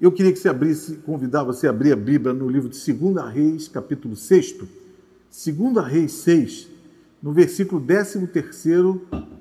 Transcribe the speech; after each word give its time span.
Eu 0.00 0.10
queria 0.10 0.32
que 0.32 0.38
você 0.38 0.48
abrisse, 0.48 0.96
convidar 0.96 1.42
você 1.42 1.66
a 1.66 1.70
abrir 1.70 1.92
a 1.92 1.96
Bíblia 1.96 2.32
no 2.32 2.48
livro 2.48 2.70
de 2.70 2.92
2 2.92 3.34
Reis, 3.34 3.68
capítulo 3.68 4.16
6. 4.16 4.56
2 5.30 5.86
Reis 5.86 6.12
6, 6.12 6.68
no 7.22 7.34
versículo 7.34 7.78
13 7.84 8.30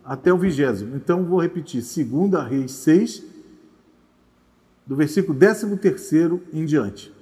até 0.04 0.34
o 0.34 0.38
20. 0.38 0.62
Então, 0.96 1.24
vou 1.24 1.40
repetir. 1.40 1.82
2 1.82 2.50
Reis 2.50 2.74
6, 2.74 3.24
do 4.86 4.98
versículo 4.98 5.40
13 5.40 5.78
em 6.52 6.66
diante. 6.66 7.14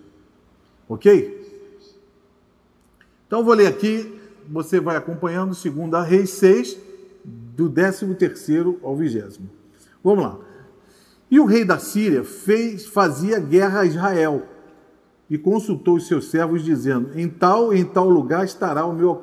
Ok? 0.89 1.69
Então, 3.27 3.43
vou 3.43 3.53
ler 3.53 3.67
aqui. 3.67 4.19
Você 4.49 4.79
vai 4.79 4.95
acompanhando 4.95 5.53
2 5.53 6.07
Reis 6.07 6.31
6, 6.31 6.75
do 7.23 7.69
13 7.69 8.15
ao 8.81 8.95
20. 8.95 9.39
Vamos 10.03 10.23
lá. 10.23 10.46
E 11.29 11.39
o 11.39 11.45
rei 11.45 11.65
da 11.65 11.77
Síria 11.77 12.23
fez, 12.23 12.85
fazia 12.85 13.39
guerra 13.39 13.81
a 13.81 13.85
Israel 13.85 14.43
e 15.29 15.37
consultou 15.37 15.95
os 15.95 16.07
seus 16.07 16.29
servos, 16.29 16.63
dizendo: 16.63 17.11
Em 17.19 17.27
tal 17.27 17.73
em 17.73 17.83
tal 17.83 18.09
lugar 18.09 18.45
estará 18.45 18.85
o 18.85 18.93
meu 18.93 19.19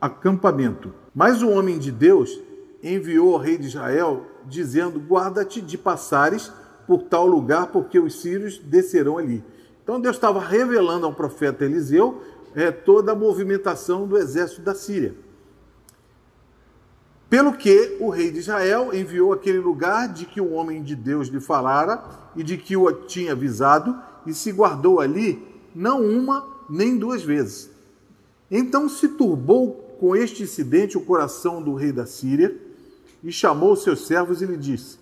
acampamento. 0.00 0.94
Mas 1.14 1.42
o 1.42 1.50
homem 1.50 1.78
de 1.78 1.90
Deus 1.90 2.40
enviou 2.82 3.34
ao 3.34 3.40
rei 3.40 3.58
de 3.58 3.66
Israel, 3.66 4.24
dizendo: 4.46 5.00
Guarda-te 5.00 5.60
de 5.60 5.76
passares 5.76 6.52
por 6.86 7.02
tal 7.02 7.26
lugar, 7.26 7.66
porque 7.68 7.98
os 7.98 8.20
sírios 8.20 8.58
descerão 8.58 9.18
ali. 9.18 9.44
Então 9.82 10.00
Deus 10.00 10.16
estava 10.16 10.38
revelando 10.38 11.06
ao 11.06 11.12
profeta 11.12 11.64
Eliseu 11.64 12.22
é, 12.54 12.70
toda 12.70 13.12
a 13.12 13.16
movimentação 13.16 14.06
do 14.06 14.16
exército 14.16 14.62
da 14.62 14.74
Síria. 14.74 15.14
Pelo 17.28 17.52
que 17.52 17.96
o 18.00 18.08
rei 18.08 18.30
de 18.30 18.38
Israel 18.38 18.94
enviou 18.94 19.32
aquele 19.32 19.58
lugar 19.58 20.08
de 20.08 20.24
que 20.24 20.40
o 20.40 20.52
homem 20.52 20.82
de 20.82 20.96
Deus 20.96 21.28
lhe 21.28 21.40
falara 21.40 22.02
e 22.34 22.42
de 22.42 22.56
que 22.56 22.76
o 22.76 22.90
tinha 22.92 23.32
avisado, 23.32 23.96
e 24.26 24.32
se 24.32 24.50
guardou 24.52 25.00
ali 25.00 25.42
não 25.74 26.02
uma 26.02 26.46
nem 26.68 26.96
duas 26.96 27.22
vezes. 27.22 27.70
Então 28.50 28.88
se 28.88 29.08
turbou 29.08 29.96
com 30.00 30.14
este 30.16 30.42
incidente 30.42 30.96
o 30.96 31.04
coração 31.04 31.62
do 31.62 31.74
rei 31.74 31.92
da 31.92 32.06
Síria 32.06 32.56
e 33.22 33.30
chamou 33.30 33.76
seus 33.76 34.06
servos 34.06 34.40
e 34.40 34.46
lhe 34.46 34.56
disse: 34.56 34.98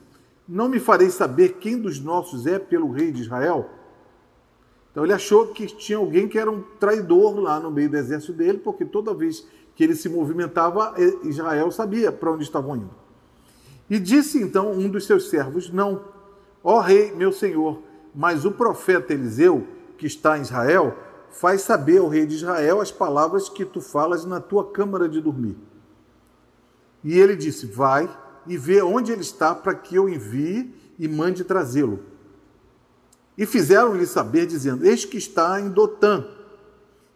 Não 0.49 0.69
me 0.69 0.81
farei 0.81 1.11
saber 1.11 1.55
quem 1.61 1.79
dos 1.79 2.01
nossos 2.01 2.47
é 2.47 2.59
pelo 2.59 2.91
rei 2.91 3.13
de 3.13 3.23
Israel? 3.23 3.71
Então 4.91 5.05
ele 5.05 5.13
achou 5.13 5.49
que 5.49 5.67
tinha 5.67 5.99
alguém 5.99 6.27
que 6.27 6.39
era 6.39 6.51
um 6.51 6.63
traidor 6.81 7.39
lá 7.39 7.61
no 7.61 7.71
meio 7.71 7.91
do 7.91 7.97
exército 7.97 8.33
dele, 8.33 8.59
porque 8.59 8.85
toda 8.85 9.13
vez 9.13 9.47
que 9.77 9.85
ele 9.85 9.95
se 9.95 10.09
movimentava, 10.09 10.95
Israel 11.23 11.71
sabia 11.71 12.11
para 12.11 12.33
onde 12.33 12.43
estavam 12.43 12.77
indo. 12.77 12.91
E 13.89 14.01
disse 14.01 14.43
então 14.43 14.73
um 14.73 14.89
dos 14.89 15.05
seus 15.05 15.29
servos: 15.29 15.71
Não, 15.71 16.03
ó 16.65 16.81
rei, 16.81 17.15
meu 17.15 17.31
senhor, 17.31 17.83
mas 18.15 18.47
o 18.47 18.51
profeta 18.51 19.13
Eliseu, 19.13 19.67
que 19.99 20.07
está 20.07 20.39
em 20.39 20.41
Israel, 20.41 20.97
faz 21.31 21.61
saber 21.61 21.99
ao 21.99 22.09
rei 22.09 22.25
de 22.25 22.35
Israel 22.35 22.81
as 22.81 22.91
palavras 22.91 23.51
que 23.51 23.67
tu 23.67 23.83
falas 23.83 24.25
na 24.25 24.41
tua 24.41 24.73
câmara 24.73 25.07
de 25.09 25.21
dormir. 25.21 25.57
E 27.05 27.19
ele 27.19 27.37
disse: 27.37 27.67
Vai 27.67 28.09
e 28.47 28.57
vê 28.57 28.81
onde 28.81 29.13
ele 29.13 29.21
está, 29.21 29.55
para 29.55 29.75
que 29.75 29.95
eu 29.95 30.09
envie 30.09 30.75
e 30.99 31.07
mande 31.07 31.45
trazê-lo. 31.45 32.01
E 33.37 33.45
fizeram-lhe 33.45 34.07
saber, 34.07 34.47
dizendo: 34.47 34.87
Eis 34.87 35.05
que 35.05 35.19
está 35.19 35.61
em 35.61 35.69
Dotã 35.69 36.25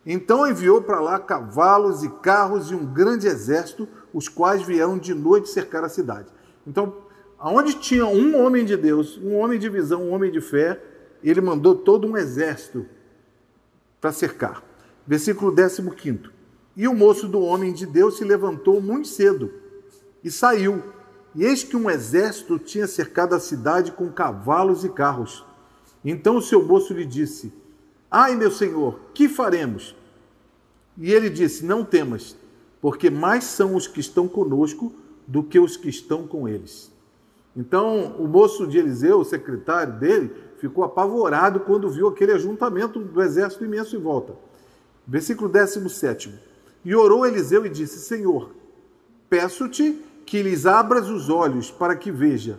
então 0.04 0.48
enviou 0.48 0.80
para 0.82 1.00
lá 1.00 1.18
cavalos 1.18 2.02
e 2.02 2.08
carros 2.08 2.70
e 2.70 2.74
um 2.74 2.86
grande 2.86 3.26
exército, 3.26 3.88
os 4.12 4.28
quais 4.28 4.62
vieram 4.62 4.98
de 4.98 5.14
noite 5.14 5.50
cercar 5.50 5.84
a 5.84 5.88
cidade. 5.88 6.28
Então, 6.66 6.94
aonde 7.38 7.74
tinha 7.74 8.06
um 8.06 8.42
homem 8.42 8.64
de 8.64 8.76
Deus, 8.76 9.18
um 9.18 9.36
homem 9.36 9.58
de 9.58 9.68
visão, 9.68 10.02
um 10.04 10.12
homem 10.12 10.30
de 10.30 10.40
fé, 10.40 10.80
ele 11.22 11.40
mandou 11.40 11.74
todo 11.74 12.06
um 12.06 12.16
exército 12.16 12.86
para 14.00 14.12
cercar. 14.12 14.62
Versículo 15.06 15.54
15. 15.54 16.30
E 16.76 16.88
o 16.88 16.94
moço 16.94 17.28
do 17.28 17.40
homem 17.40 17.72
de 17.72 17.84
Deus 17.84 18.16
se 18.16 18.24
levantou 18.24 18.80
muito 18.80 19.08
cedo 19.08 19.52
e 20.24 20.30
saiu. 20.30 20.82
E 21.34 21.44
eis 21.44 21.62
que 21.62 21.76
um 21.76 21.90
exército 21.90 22.58
tinha 22.58 22.86
cercado 22.86 23.34
a 23.34 23.40
cidade 23.40 23.92
com 23.92 24.10
cavalos 24.10 24.84
e 24.84 24.88
carros. 24.88 25.44
Então 26.04 26.36
o 26.36 26.42
seu 26.42 26.64
moço 26.64 26.94
lhe 26.94 27.04
disse: 27.04 27.52
Ai, 28.10 28.34
meu 28.34 28.50
senhor, 28.50 28.98
que 29.14 29.28
faremos? 29.28 29.94
E 30.98 31.12
ele 31.12 31.30
disse: 31.30 31.64
Não 31.64 31.84
temas, 31.84 32.36
porque 32.80 33.08
mais 33.08 33.44
são 33.44 33.74
os 33.74 33.86
que 33.86 34.00
estão 34.00 34.26
conosco 34.26 34.92
do 35.26 35.42
que 35.42 35.60
os 35.60 35.76
que 35.76 35.88
estão 35.88 36.26
com 36.26 36.48
eles. 36.48 36.90
Então, 37.56 38.16
o 38.18 38.26
moço 38.26 38.66
de 38.66 38.78
Eliseu, 38.78 39.20
o 39.20 39.24
secretário 39.24 39.92
dele, 39.94 40.32
ficou 40.58 40.82
apavorado 40.82 41.60
quando 41.60 41.90
viu 41.90 42.08
aquele 42.08 42.32
ajuntamento 42.32 43.00
do 43.00 43.22
exército 43.22 43.64
imenso 43.64 43.96
em 43.96 44.00
volta. 44.00 44.34
Versículo 45.06 45.48
17. 45.48 46.32
E 46.84 46.94
orou 46.94 47.26
Eliseu 47.26 47.64
e 47.64 47.68
disse: 47.68 47.98
Senhor, 47.98 48.50
peço-te 49.28 50.00
que 50.26 50.42
lhes 50.42 50.66
abras 50.66 51.08
os 51.08 51.28
olhos 51.28 51.70
para 51.70 51.94
que 51.96 52.10
veja. 52.10 52.58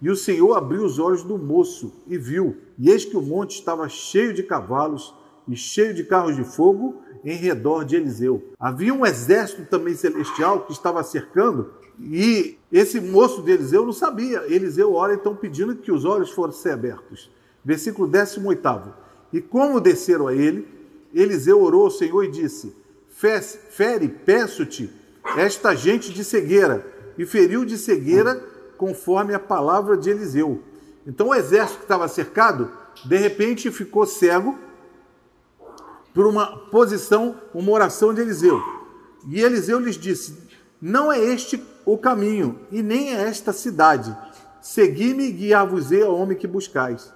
E 0.00 0.08
o 0.10 0.16
Senhor 0.16 0.54
abriu 0.54 0.84
os 0.84 0.98
olhos 0.98 1.22
do 1.22 1.36
moço 1.36 1.92
e 2.06 2.16
viu, 2.16 2.56
e 2.78 2.90
eis 2.90 3.04
que 3.04 3.16
o 3.16 3.22
monte 3.22 3.52
estava 3.52 3.88
cheio 3.88 4.32
de 4.32 4.42
cavalos 4.42 5.14
e 5.48 5.56
cheio 5.56 5.92
de 5.92 6.04
carros 6.04 6.36
de 6.36 6.44
fogo 6.44 7.02
em 7.24 7.36
redor 7.36 7.84
de 7.84 7.96
Eliseu. 7.96 8.42
Havia 8.58 8.94
um 8.94 9.04
exército 9.04 9.64
também 9.64 9.94
celestial 9.94 10.60
que 10.60 10.72
estava 10.72 11.02
cercando, 11.02 11.72
e 12.00 12.56
esse 12.70 13.00
moço 13.00 13.42
de 13.42 13.50
Eliseu 13.50 13.84
não 13.84 13.92
sabia. 13.92 14.44
Eliseu 14.46 14.94
ora 14.94 15.14
então 15.14 15.34
pedindo 15.34 15.74
que 15.74 15.90
os 15.90 16.04
olhos 16.04 16.30
fossem 16.30 16.70
abertos. 16.70 17.28
Versículo 17.64 18.06
18. 18.06 18.94
E 19.32 19.40
como 19.40 19.80
desceram 19.80 20.28
a 20.28 20.34
ele, 20.34 20.66
Eliseu 21.12 21.60
orou 21.60 21.84
ao 21.84 21.90
Senhor 21.90 22.24
e 22.24 22.30
disse: 22.30 22.74
Fere, 23.08 24.08
peço-te, 24.08 24.90
esta 25.36 25.74
gente 25.74 26.12
de 26.12 26.22
cegueira. 26.22 26.86
E 27.18 27.26
feriu 27.26 27.64
de 27.64 27.76
cegueira 27.76 28.40
conforme 28.78 29.34
a 29.34 29.38
palavra 29.38 29.96
de 29.96 30.08
Eliseu. 30.08 30.62
Então 31.06 31.28
o 31.28 31.34
exército 31.34 31.80
que 31.80 31.84
estava 31.84 32.08
cercado, 32.08 32.70
de 33.04 33.16
repente 33.16 33.70
ficou 33.70 34.06
cego 34.06 34.56
por 36.14 36.26
uma 36.26 36.46
posição, 36.70 37.36
uma 37.52 37.72
oração 37.72 38.14
de 38.14 38.20
Eliseu. 38.20 38.62
E 39.28 39.40
Eliseu 39.40 39.78
lhes 39.78 39.96
disse: 39.96 40.38
Não 40.80 41.12
é 41.12 41.18
este 41.18 41.62
o 41.84 41.98
caminho, 41.98 42.60
e 42.70 42.82
nem 42.82 43.14
é 43.14 43.22
esta 43.22 43.52
cidade. 43.52 44.16
Segui-me 44.60 45.24
e 45.24 45.32
guiar-vos-ei 45.32 46.02
ao 46.02 46.16
homem 46.16 46.36
que 46.36 46.46
buscais. 46.46 47.12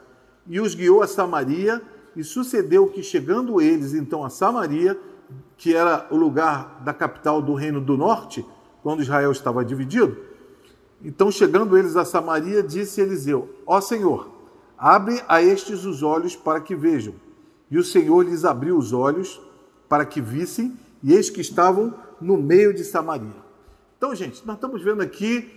E 0.47 0.61
os 0.61 0.75
guiou 0.75 1.03
a 1.03 1.07
Samaria, 1.07 1.81
e 2.17 2.23
sucedeu 2.25 2.89
que, 2.89 3.03
chegando 3.03 3.61
eles 3.61 3.95
então 3.95 4.25
a 4.25 4.31
Samaria, 4.31 4.99
que 5.57 5.75
era 5.75 6.07
o 6.11 6.17
lugar 6.17 6.83
da 6.85 6.93
capital 6.93 7.41
do 7.41 7.55
reino 7.55 7.81
do 7.81 7.97
norte, 7.97 8.45
quando 8.83 9.03
Israel 9.03 9.31
estava 9.33 9.65
dividido, 9.65 10.17
então, 11.05 11.31
chegando 11.31 11.77
eles 11.77 11.97
a 11.97 12.05
Samaria, 12.05 12.63
disse 12.63 13.01
Eliseu: 13.01 13.51
Ó 13.67 13.81
Senhor, 13.81 14.31
abre 14.79 15.23
a 15.27 15.43
estes 15.43 15.85
os 15.85 16.03
olhos 16.03 16.37
para 16.37 16.61
que 16.61 16.75
vejam. 16.75 17.15
E 17.71 17.79
o 17.79 17.85
Senhor 17.85 18.25
lhes 18.25 18.45
abriu 18.45 18.77
os 18.77 18.93
olhos 18.93 19.41
para 19.89 20.05
que 20.05 20.21
vissem, 20.21 20.77
e 21.03 21.13
eis 21.13 21.29
que 21.29 21.41
estavam 21.41 21.95
no 22.21 22.37
meio 22.37 22.73
de 22.73 22.85
Samaria. 22.85 23.43
Então, 23.97 24.15
gente, 24.15 24.47
nós 24.47 24.57
estamos 24.57 24.83
vendo 24.83 25.03
aqui, 25.03 25.51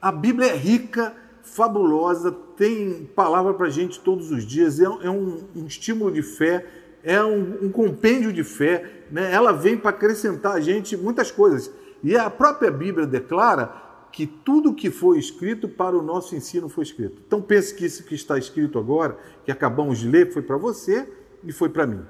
a 0.00 0.12
Bíblia 0.12 0.50
é 0.50 0.56
rica, 0.56 1.14
fabulosa, 1.42 2.32
tem 2.56 3.04
palavra 3.14 3.54
para 3.54 3.66
a 3.66 3.70
gente 3.70 4.00
todos 4.00 4.30
os 4.30 4.44
dias, 4.44 4.80
é, 4.80 4.84
é 4.84 5.10
um, 5.10 5.44
um, 5.54 5.66
estímulo 5.66 6.10
de 6.12 6.22
fé, 6.22 6.66
é 7.02 7.22
um, 7.22 7.66
um 7.66 7.70
compêndio 7.70 8.32
de 8.32 8.44
fé, 8.44 9.04
né? 9.10 9.32
ela 9.32 9.52
vem 9.52 9.76
para 9.76 9.90
acrescentar 9.90 10.52
a 10.52 10.60
gente 10.60 10.96
muitas 10.96 11.30
coisas. 11.30 11.70
E 12.02 12.16
a 12.16 12.30
própria 12.30 12.70
Bíblia 12.70 13.06
declara 13.06 13.91
que 14.12 14.26
tudo 14.26 14.74
que 14.74 14.90
foi 14.90 15.18
escrito 15.18 15.66
para 15.66 15.96
o 15.96 16.02
nosso 16.02 16.36
ensino 16.36 16.68
foi 16.68 16.84
escrito. 16.84 17.22
Então 17.26 17.40
pense 17.40 17.74
que 17.74 17.86
isso 17.86 18.04
que 18.04 18.14
está 18.14 18.36
escrito 18.38 18.78
agora, 18.78 19.18
que 19.44 19.50
acabamos 19.50 19.98
de 19.98 20.08
ler, 20.08 20.32
foi 20.32 20.42
para 20.42 20.58
você 20.58 21.10
e 21.42 21.50
foi 21.50 21.70
para 21.70 21.86
mim. 21.86 22.02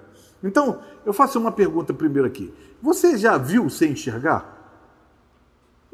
Então, 0.42 0.80
eu 1.06 1.12
faço 1.12 1.38
uma 1.38 1.52
pergunta 1.52 1.94
primeiro 1.94 2.26
aqui. 2.26 2.52
Você 2.82 3.16
já 3.16 3.38
viu 3.38 3.70
sem 3.70 3.92
enxergar? 3.92 4.58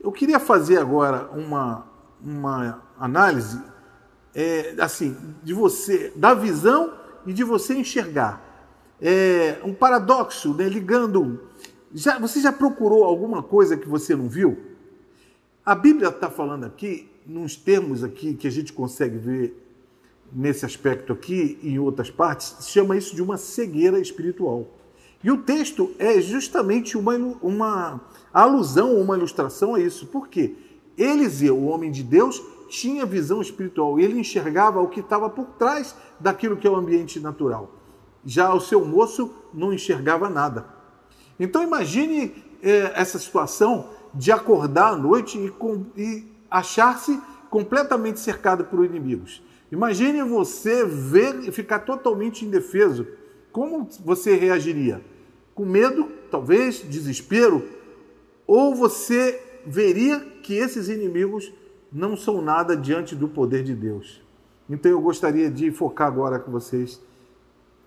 Eu 0.02 0.10
queria 0.10 0.40
fazer 0.40 0.78
agora 0.78 1.28
uma, 1.32 1.86
uma 2.22 2.82
análise 2.98 3.62
é, 4.34 4.74
assim 4.78 5.14
de 5.42 5.52
você, 5.52 6.12
da 6.16 6.32
visão 6.32 6.94
e 7.26 7.32
de 7.34 7.44
você 7.44 7.74
enxergar. 7.74 8.42
É 9.00 9.60
um 9.62 9.74
paradoxo, 9.74 10.54
né, 10.54 10.66
ligando. 10.66 11.42
Já, 11.92 12.18
você 12.18 12.40
já 12.40 12.52
procurou 12.52 13.04
alguma 13.04 13.42
coisa 13.42 13.76
que 13.76 13.88
você 13.88 14.16
não 14.16 14.28
viu? 14.28 14.58
A 15.68 15.74
Bíblia 15.74 16.08
está 16.08 16.30
falando 16.30 16.64
aqui, 16.64 17.10
nos 17.26 17.54
termos 17.54 18.02
aqui 18.02 18.32
que 18.32 18.48
a 18.48 18.50
gente 18.50 18.72
consegue 18.72 19.18
ver 19.18 19.70
nesse 20.32 20.64
aspecto 20.64 21.12
aqui 21.12 21.58
e 21.62 21.74
em 21.74 21.78
outras 21.78 22.10
partes, 22.10 22.66
chama 22.66 22.96
isso 22.96 23.14
de 23.14 23.20
uma 23.20 23.36
cegueira 23.36 24.00
espiritual. 24.00 24.66
E 25.22 25.30
o 25.30 25.42
texto 25.42 25.94
é 25.98 26.22
justamente 26.22 26.96
uma, 26.96 27.14
uma 27.42 28.00
alusão, 28.32 28.98
uma 28.98 29.14
ilustração 29.14 29.74
a 29.74 29.80
isso. 29.80 30.06
Por 30.06 30.28
quê? 30.28 30.54
Eliseu, 30.96 31.58
o 31.58 31.66
homem 31.66 31.90
de 31.90 32.02
Deus, 32.02 32.42
tinha 32.70 33.04
visão 33.04 33.42
espiritual, 33.42 34.00
ele 34.00 34.18
enxergava 34.18 34.80
o 34.80 34.88
que 34.88 35.00
estava 35.00 35.28
por 35.28 35.44
trás 35.58 35.94
daquilo 36.18 36.56
que 36.56 36.66
é 36.66 36.70
o 36.70 36.76
ambiente 36.76 37.20
natural. 37.20 37.74
Já 38.24 38.54
o 38.54 38.60
seu 38.60 38.86
moço 38.86 39.30
não 39.52 39.70
enxergava 39.70 40.30
nada. 40.30 40.64
Então 41.38 41.62
imagine 41.62 42.42
é, 42.62 42.90
essa 42.94 43.18
situação 43.18 43.97
de 44.14 44.32
acordar 44.32 44.92
à 44.92 44.96
noite 44.96 45.38
e, 45.38 46.00
e 46.00 46.26
achar-se 46.50 47.20
completamente 47.50 48.20
cercado 48.20 48.64
por 48.64 48.84
inimigos. 48.84 49.42
Imagine 49.70 50.22
você 50.22 50.84
ver 50.84 51.50
ficar 51.52 51.80
totalmente 51.80 52.44
indefeso. 52.44 53.06
Como 53.52 53.88
você 54.04 54.34
reagiria? 54.34 55.02
Com 55.54 55.64
medo, 55.64 56.08
talvez, 56.30 56.82
desespero? 56.88 57.66
Ou 58.46 58.74
você 58.74 59.42
veria 59.66 60.20
que 60.42 60.54
esses 60.54 60.88
inimigos 60.88 61.52
não 61.92 62.16
são 62.16 62.40
nada 62.40 62.76
diante 62.76 63.14
do 63.14 63.28
poder 63.28 63.62
de 63.62 63.74
Deus? 63.74 64.22
Então 64.68 64.90
eu 64.90 65.00
gostaria 65.00 65.50
de 65.50 65.70
focar 65.70 66.08
agora 66.08 66.38
com 66.38 66.50
vocês 66.50 67.00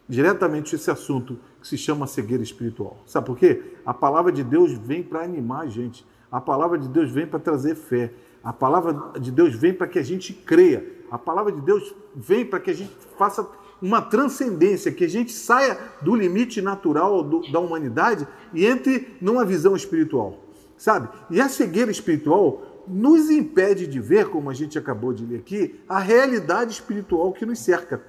diretamente 0.10 0.76
esse 0.76 0.92
assunto 0.92 1.40
que 1.62 1.68
se 1.68 1.78
chama 1.78 2.06
cegueira 2.06 2.44
espiritual. 2.44 2.98
Sabe 3.06 3.28
por 3.28 3.38
quê? 3.38 3.76
A 3.86 3.94
palavra 3.94 4.32
de 4.32 4.44
Deus 4.44 4.74
vem 4.74 5.02
para 5.02 5.24
animar 5.24 5.62
a 5.62 5.68
gente. 5.68 6.06
A 6.32 6.40
palavra 6.40 6.78
de 6.78 6.88
Deus 6.88 7.12
vem 7.12 7.28
para 7.28 7.40
trazer 7.40 7.76
fé. 7.76 8.14
A 8.44 8.54
palavra 8.54 9.20
de 9.20 9.30
Deus 9.32 9.54
vem 9.54 9.74
para 9.74 9.88
que 9.88 10.00
a 10.00 10.04
gente 10.04 10.34
creia. 10.34 10.86
A 11.12 11.18
palavra 11.18 11.52
de 11.52 11.60
Deus 11.62 11.94
vem 12.16 12.46
para 12.46 12.60
que 12.60 12.72
a 12.72 12.74
gente 12.74 12.92
faça 13.18 13.46
uma 13.82 14.02
transcendência, 14.02 14.92
que 14.92 15.04
a 15.04 15.10
gente 15.10 15.32
saia 15.34 15.78
do 16.02 16.16
limite 16.16 16.62
natural 16.62 17.24
do, 17.24 17.52
da 17.52 17.60
humanidade 17.60 18.28
e 18.54 18.66
entre 18.66 19.18
numa 19.20 19.44
visão 19.44 19.76
espiritual. 19.76 20.40
Sabe? 20.78 21.10
E 21.30 21.42
a 21.42 21.50
cegueira 21.50 21.92
espiritual 21.92 22.84
nos 22.88 23.30
impede 23.30 23.86
de 23.86 24.00
ver, 24.00 24.30
como 24.30 24.50
a 24.50 24.54
gente 24.54 24.78
acabou 24.78 25.14
de 25.14 25.26
ler 25.26 25.40
aqui, 25.40 25.80
a 25.88 26.00
realidade 26.00 26.72
espiritual 26.72 27.32
que 27.34 27.46
nos 27.46 27.60
cerca. 27.60 28.02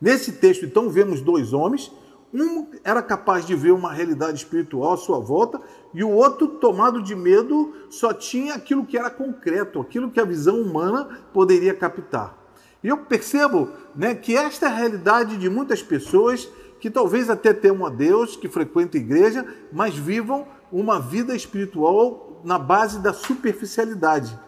Nesse 0.00 0.32
texto, 0.32 0.64
então, 0.64 0.88
vemos 0.90 1.20
dois 1.20 1.52
homens. 1.52 1.90
Um 2.38 2.66
era 2.84 3.02
capaz 3.02 3.46
de 3.46 3.54
ver 3.54 3.72
uma 3.72 3.90
realidade 3.90 4.36
espiritual 4.36 4.92
à 4.92 4.96
sua 4.98 5.18
volta, 5.18 5.58
e 5.94 6.04
o 6.04 6.10
outro, 6.10 6.46
tomado 6.46 7.02
de 7.02 7.14
medo, 7.14 7.72
só 7.88 8.12
tinha 8.12 8.54
aquilo 8.54 8.84
que 8.84 8.98
era 8.98 9.08
concreto, 9.08 9.80
aquilo 9.80 10.10
que 10.10 10.20
a 10.20 10.24
visão 10.24 10.60
humana 10.60 11.22
poderia 11.32 11.72
captar. 11.72 12.36
E 12.84 12.88
eu 12.88 12.98
percebo 12.98 13.70
né, 13.94 14.14
que 14.14 14.36
esta 14.36 14.66
é 14.66 14.68
a 14.68 14.74
realidade 14.74 15.38
de 15.38 15.48
muitas 15.48 15.82
pessoas 15.82 16.46
que 16.78 16.90
talvez 16.90 17.30
até 17.30 17.54
temam 17.54 17.86
a 17.86 17.90
Deus, 17.90 18.36
que 18.36 18.50
frequentam 18.50 19.00
a 19.00 19.02
igreja, 19.02 19.46
mas 19.72 19.96
vivam 19.96 20.46
uma 20.70 21.00
vida 21.00 21.34
espiritual 21.34 22.42
na 22.44 22.58
base 22.58 22.98
da 22.98 23.14
superficialidade. 23.14 24.38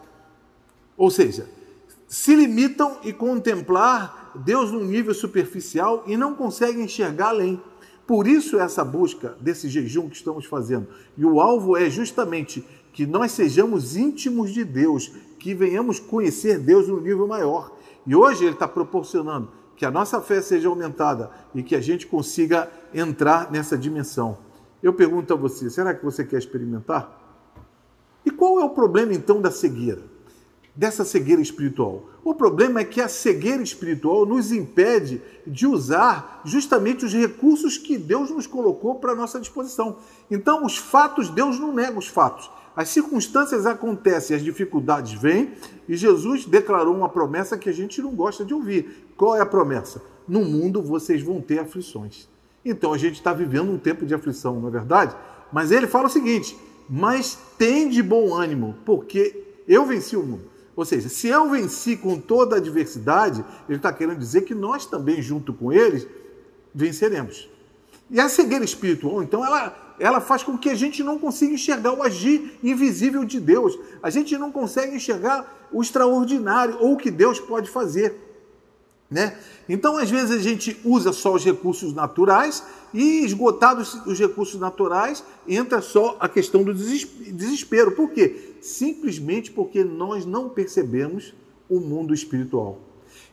Ou 0.95 1.09
seja, 1.09 1.49
se 2.07 2.35
limitam 2.35 2.97
e 3.03 3.11
contemplar 3.11 4.31
Deus 4.35 4.71
num 4.71 4.83
nível 4.83 5.13
superficial 5.13 6.03
e 6.05 6.15
não 6.15 6.35
conseguem 6.35 6.83
enxergar 6.83 7.29
além. 7.29 7.61
Por 8.09 8.25
isso 8.25 8.57
essa 8.59 8.83
busca 8.83 9.37
desse 9.39 9.69
jejum 9.69 10.09
que 10.09 10.15
estamos 10.15 10.43
fazendo. 10.43 10.87
E 11.15 11.23
o 11.23 11.39
alvo 11.39 11.77
é 11.77 11.91
justamente 11.91 12.65
que 12.91 13.05
nós 13.05 13.31
sejamos 13.31 13.95
íntimos 13.95 14.51
de 14.51 14.63
Deus, 14.63 15.11
que 15.37 15.53
venhamos 15.53 15.99
conhecer 15.99 16.57
Deus 16.57 16.87
num 16.87 16.99
nível 16.99 17.27
maior. 17.27 17.71
E 18.07 18.15
hoje 18.15 18.45
ele 18.45 18.53
está 18.53 18.67
proporcionando 18.67 19.51
que 19.75 19.85
a 19.85 19.91
nossa 19.91 20.19
fé 20.21 20.41
seja 20.41 20.69
aumentada 20.69 21.29
e 21.53 21.61
que 21.61 21.75
a 21.75 21.81
gente 21.81 22.07
consiga 22.07 22.67
entrar 22.91 23.51
nessa 23.51 23.77
dimensão. 23.77 24.39
Eu 24.81 24.91
pergunto 24.91 25.31
a 25.31 25.37
você, 25.37 25.69
será 25.69 25.93
que 25.93 26.03
você 26.03 26.25
quer 26.25 26.39
experimentar? 26.39 27.15
E 28.25 28.31
qual 28.31 28.59
é 28.59 28.65
o 28.65 28.71
problema 28.71 29.13
então 29.13 29.39
da 29.39 29.51
cegueira? 29.51 30.01
Dessa 30.75 31.03
cegueira 31.03 31.41
espiritual? 31.41 32.09
O 32.23 32.35
problema 32.35 32.79
é 32.79 32.85
que 32.85 33.01
a 33.01 33.07
cegueira 33.07 33.63
espiritual 33.63 34.25
nos 34.25 34.51
impede 34.51 35.21
de 35.45 35.65
usar 35.65 36.41
justamente 36.45 37.05
os 37.05 37.13
recursos 37.13 37.77
que 37.77 37.97
Deus 37.97 38.29
nos 38.29 38.45
colocou 38.45 38.95
para 38.95 39.15
nossa 39.15 39.39
disposição. 39.39 39.97
Então, 40.29 40.65
os 40.65 40.77
fatos, 40.77 41.29
Deus 41.29 41.59
não 41.59 41.73
nega 41.73 41.97
os 41.97 42.07
fatos. 42.07 42.49
As 42.75 42.89
circunstâncias 42.89 43.65
acontecem, 43.65 44.35
as 44.35 44.43
dificuldades 44.43 45.13
vêm, 45.13 45.53
e 45.87 45.97
Jesus 45.97 46.45
declarou 46.45 46.95
uma 46.95 47.09
promessa 47.09 47.57
que 47.57 47.69
a 47.69 47.73
gente 47.73 48.01
não 48.01 48.11
gosta 48.11 48.45
de 48.45 48.53
ouvir. 48.53 49.07
Qual 49.17 49.35
é 49.35 49.41
a 49.41 49.45
promessa? 49.45 50.01
No 50.27 50.45
mundo 50.45 50.81
vocês 50.81 51.21
vão 51.21 51.41
ter 51.41 51.59
aflições. 51.59 52.27
Então 52.63 52.93
a 52.93 52.97
gente 52.97 53.15
está 53.15 53.33
vivendo 53.33 53.71
um 53.71 53.77
tempo 53.77 54.05
de 54.05 54.13
aflição, 54.13 54.59
não 54.59 54.67
é 54.69 54.71
verdade? 54.71 55.15
Mas 55.51 55.71
ele 55.71 55.87
fala 55.87 56.07
o 56.07 56.09
seguinte: 56.09 56.57
mas 56.89 57.37
tem 57.57 57.89
de 57.89 58.01
bom 58.01 58.33
ânimo, 58.33 58.75
porque 58.85 59.43
eu 59.67 59.85
venci 59.85 60.15
o 60.15 60.23
mundo. 60.23 60.58
Ou 60.79 60.85
seja, 60.85 61.09
se 61.09 61.27
eu 61.27 61.49
venci 61.49 61.97
com 61.97 62.17
toda 62.17 62.55
a 62.55 62.57
adversidade, 62.57 63.43
ele 63.67 63.79
está 63.79 63.91
querendo 63.91 64.17
dizer 64.17 64.43
que 64.43 64.55
nós 64.55 64.85
também, 64.85 65.21
junto 65.21 65.51
com 65.51 65.73
eles, 65.73 66.07
venceremos. 66.73 67.49
E 68.09 68.17
a 68.17 68.29
cegueira 68.29 68.63
espiritual, 68.63 69.21
então, 69.21 69.45
ela, 69.45 69.95
ela 69.99 70.21
faz 70.21 70.41
com 70.41 70.57
que 70.57 70.69
a 70.69 70.75
gente 70.75 71.03
não 71.03 71.19
consiga 71.19 71.53
enxergar 71.53 71.91
o 71.91 72.01
agir 72.01 72.57
invisível 72.63 73.25
de 73.25 73.41
Deus. 73.41 73.77
A 74.01 74.09
gente 74.09 74.37
não 74.37 74.53
consegue 74.53 74.95
enxergar 74.95 75.67
o 75.69 75.81
extraordinário 75.81 76.77
ou 76.79 76.93
o 76.93 76.97
que 76.97 77.11
Deus 77.11 77.41
pode 77.41 77.69
fazer. 77.69 78.15
Né? 79.09 79.37
Então, 79.67 79.97
às 79.97 80.09
vezes, 80.09 80.31
a 80.31 80.39
gente 80.39 80.79
usa 80.83 81.11
só 81.11 81.33
os 81.33 81.43
recursos 81.43 81.93
naturais 81.93 82.63
e, 82.93 83.25
esgotados 83.25 83.95
os 84.05 84.19
recursos 84.19 84.59
naturais, 84.59 85.23
entra 85.47 85.81
só 85.81 86.15
a 86.19 86.29
questão 86.29 86.63
do 86.63 86.73
desespero. 86.73 87.91
Por 87.91 88.11
quê? 88.11 88.49
simplesmente 88.61 89.51
porque 89.51 89.83
nós 89.83 90.25
não 90.25 90.49
percebemos 90.49 91.33
o 91.69 91.79
mundo 91.79 92.13
espiritual. 92.13 92.79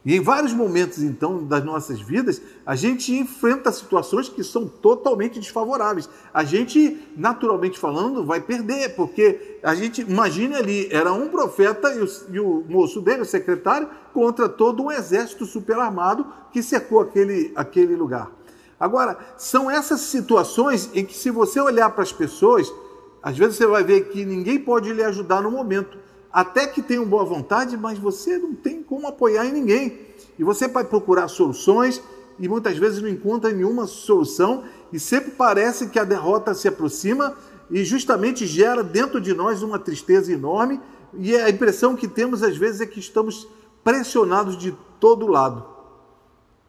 E 0.06 0.14
em 0.14 0.20
vários 0.20 0.52
momentos, 0.52 1.02
então, 1.02 1.42
das 1.42 1.64
nossas 1.64 2.00
vidas, 2.00 2.40
a 2.64 2.76
gente 2.76 3.12
enfrenta 3.12 3.72
situações 3.72 4.28
que 4.28 4.44
são 4.44 4.68
totalmente 4.68 5.40
desfavoráveis. 5.40 6.08
A 6.32 6.44
gente, 6.44 6.96
naturalmente 7.16 7.76
falando, 7.76 8.24
vai 8.24 8.40
perder, 8.40 8.94
porque 8.94 9.58
a 9.64 9.74
gente, 9.74 10.02
imagine 10.02 10.54
ali, 10.54 10.88
era 10.92 11.12
um 11.12 11.26
profeta 11.26 11.92
e 11.92 12.00
o, 12.00 12.08
e 12.30 12.38
o 12.38 12.64
moço 12.68 13.00
dele, 13.00 13.22
o 13.22 13.26
secretário, 13.26 13.88
contra 14.14 14.48
todo 14.48 14.80
um 14.80 14.92
exército 14.92 15.44
superarmado 15.44 16.24
que 16.52 16.62
cercou 16.62 17.00
aquele, 17.00 17.52
aquele 17.56 17.96
lugar. 17.96 18.30
Agora, 18.78 19.18
são 19.36 19.68
essas 19.68 20.02
situações 20.02 20.88
em 20.94 21.04
que, 21.04 21.16
se 21.16 21.32
você 21.32 21.58
olhar 21.60 21.90
para 21.90 22.04
as 22.04 22.12
pessoas, 22.12 22.72
às 23.20 23.36
vezes 23.36 23.56
você 23.56 23.66
vai 23.66 23.82
ver 23.82 24.02
que 24.10 24.24
ninguém 24.24 24.56
pode 24.56 24.92
lhe 24.92 25.02
ajudar 25.02 25.42
no 25.42 25.50
momento. 25.50 25.98
Até 26.32 26.66
que 26.66 26.82
tenham 26.82 27.04
boa 27.04 27.24
vontade, 27.24 27.76
mas 27.76 27.98
você 27.98 28.38
não 28.38 28.54
tem 28.54 28.82
como 28.82 29.06
apoiar 29.06 29.46
em 29.46 29.52
ninguém. 29.52 29.98
E 30.38 30.44
você 30.44 30.68
vai 30.68 30.84
procurar 30.84 31.28
soluções 31.28 32.02
e 32.38 32.48
muitas 32.48 32.76
vezes 32.76 33.00
não 33.00 33.08
encontra 33.08 33.50
nenhuma 33.50 33.86
solução 33.86 34.64
e 34.92 35.00
sempre 35.00 35.30
parece 35.30 35.88
que 35.88 35.98
a 35.98 36.04
derrota 36.04 36.54
se 36.54 36.68
aproxima 36.68 37.34
e 37.70 37.84
justamente 37.84 38.46
gera 38.46 38.82
dentro 38.82 39.20
de 39.20 39.34
nós 39.34 39.62
uma 39.62 39.78
tristeza 39.78 40.32
enorme 40.32 40.80
e 41.14 41.34
a 41.36 41.48
impressão 41.48 41.96
que 41.96 42.06
temos 42.06 42.42
às 42.42 42.56
vezes 42.56 42.80
é 42.80 42.86
que 42.86 43.00
estamos 43.00 43.48
pressionados 43.82 44.56
de 44.56 44.76
todo 45.00 45.26
lado. 45.26 45.75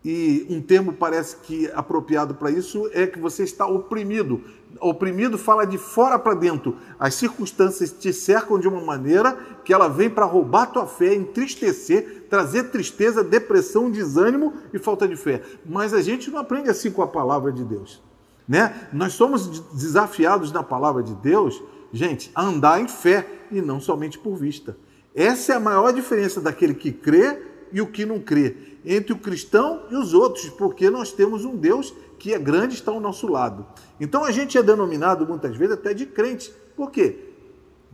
E 0.10 0.48
um 0.50 0.62
termo 0.62 0.94
parece 0.94 1.36
que 1.36 1.70
apropriado 1.72 2.34
para 2.34 2.50
isso 2.50 2.90
é 2.94 3.06
que 3.06 3.20
você 3.20 3.44
está 3.44 3.68
oprimido, 3.68 4.40
oprimido 4.80 5.38
fala 5.38 5.68
de 5.68 5.78
fora 5.78 6.18
para 6.18 6.34
dentro. 6.34 6.78
As 6.98 7.14
circunstâncias 7.16 7.92
te 7.92 8.14
cercam 8.14 8.58
de 8.58 8.70
uma 8.70 8.80
maneira 8.80 9.38
que 9.66 9.74
ela 9.74 9.90
vem 9.90 10.10
para 10.10 10.24
roubar 10.24 10.68
tua 10.68 10.88
fé, 10.88 11.14
entristecer, 11.14 12.24
trazer 12.30 12.72
tristeza, 12.72 13.22
depressão, 13.22 13.92
desânimo 13.92 14.54
e 14.74 14.80
falta 14.80 15.06
de 15.06 15.18
fé. 15.18 15.42
Mas 15.66 15.94
a 15.94 16.02
gente 16.02 16.32
não 16.32 16.40
aprende 16.40 16.70
assim 16.70 16.90
com 16.90 17.02
a 17.02 17.08
palavra 17.08 17.52
de 17.52 17.66
Deus. 17.66 18.02
Né? 18.48 18.88
Nós 18.94 19.12
somos 19.12 19.60
desafiados 19.74 20.54
na 20.54 20.64
palavra 20.64 21.04
de 21.04 21.16
Deus, 21.16 21.62
gente, 21.92 22.32
a 22.34 22.46
andar 22.46 22.80
em 22.80 22.88
fé 22.88 23.28
e 23.52 23.62
não 23.62 23.82
somente 23.82 24.18
por 24.18 24.38
vista. 24.38 24.78
Essa 25.14 25.52
é 25.52 25.56
a 25.58 25.60
maior 25.60 25.92
diferença 25.92 26.40
daquele 26.40 26.76
que 26.76 26.94
crê 26.94 27.42
e 27.74 27.82
o 27.82 27.88
que 27.88 28.06
não 28.06 28.20
crê, 28.20 28.56
entre 28.96 29.12
o 29.12 29.18
cristão 29.18 29.84
e 29.92 29.96
os 29.96 30.14
outros, 30.14 30.50
porque 30.50 30.90
nós 30.90 31.12
temos 31.12 31.44
um 31.44 31.56
Deus 31.56 31.94
que 32.18 32.34
é 32.34 32.40
grande 32.40 32.76
está 32.76 32.92
ao 32.92 33.00
nosso 33.00 33.28
lado. 33.28 33.66
Então 34.00 34.24
a 34.24 34.32
gente 34.32 34.58
é 34.58 34.64
denominado 34.64 35.28
muitas 35.28 35.56
vezes 35.56 35.74
até 35.74 35.94
de 35.94 36.06
crente. 36.06 36.52
Por 36.76 36.90
quê? 36.90 37.18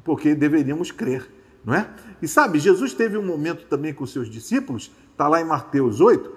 Porque 0.03 0.35
deveríamos 0.35 0.91
crer, 0.91 1.29
não 1.65 1.73
é? 1.73 1.89
E 2.21 2.27
sabe, 2.27 2.59
Jesus 2.59 2.93
teve 2.93 3.17
um 3.17 3.25
momento 3.25 3.65
também 3.65 3.93
com 3.93 4.05
seus 4.05 4.29
discípulos, 4.29 4.91
está 5.11 5.27
lá 5.27 5.41
em 5.41 5.45
Mateus 5.45 5.99
8, 5.99 6.31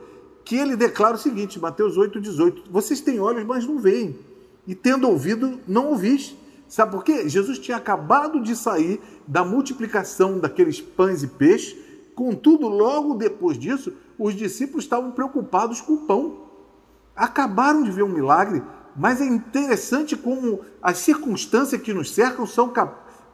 que 0.44 0.56
ele 0.56 0.76
declara 0.76 1.16
o 1.16 1.18
seguinte, 1.18 1.58
Mateus 1.58 1.96
8, 1.96 2.20
18, 2.20 2.64
vocês 2.70 3.00
têm 3.00 3.20
olhos, 3.20 3.44
mas 3.44 3.66
não 3.66 3.78
veem, 3.78 4.16
e 4.66 4.75
tendo 4.75 5.08
ouvido, 5.08 5.60
não 5.66 5.88
ouvis. 5.88 6.34
Sabe 6.68 6.92
por 6.92 7.04
quê? 7.04 7.28
Jesus 7.28 7.58
tinha 7.58 7.76
acabado 7.76 8.40
de 8.40 8.56
sair 8.56 9.00
da 9.26 9.44
multiplicação 9.44 10.38
daqueles 10.38 10.80
pães 10.80 11.22
e 11.22 11.28
peixes, 11.28 11.76
contudo, 12.14 12.66
logo 12.68 13.14
depois 13.14 13.58
disso, 13.58 13.92
os 14.18 14.35
discípulos 14.35 14.85
estavam 14.85 15.11
preocupados 15.11 15.80
com 15.80 15.94
o 15.94 16.06
pão 16.06 16.46
acabaram 17.14 17.82
de 17.82 17.90
ver 17.90 18.02
um 18.02 18.08
milagre, 18.08 18.62
mas 18.94 19.20
é 19.20 19.25
interessante 19.25 20.14
como 20.16 20.61
as 20.82 20.99
circunstâncias 20.99 21.80
que 21.80 21.94
nos 21.94 22.12
cercam 22.12 22.46
são 22.46 22.73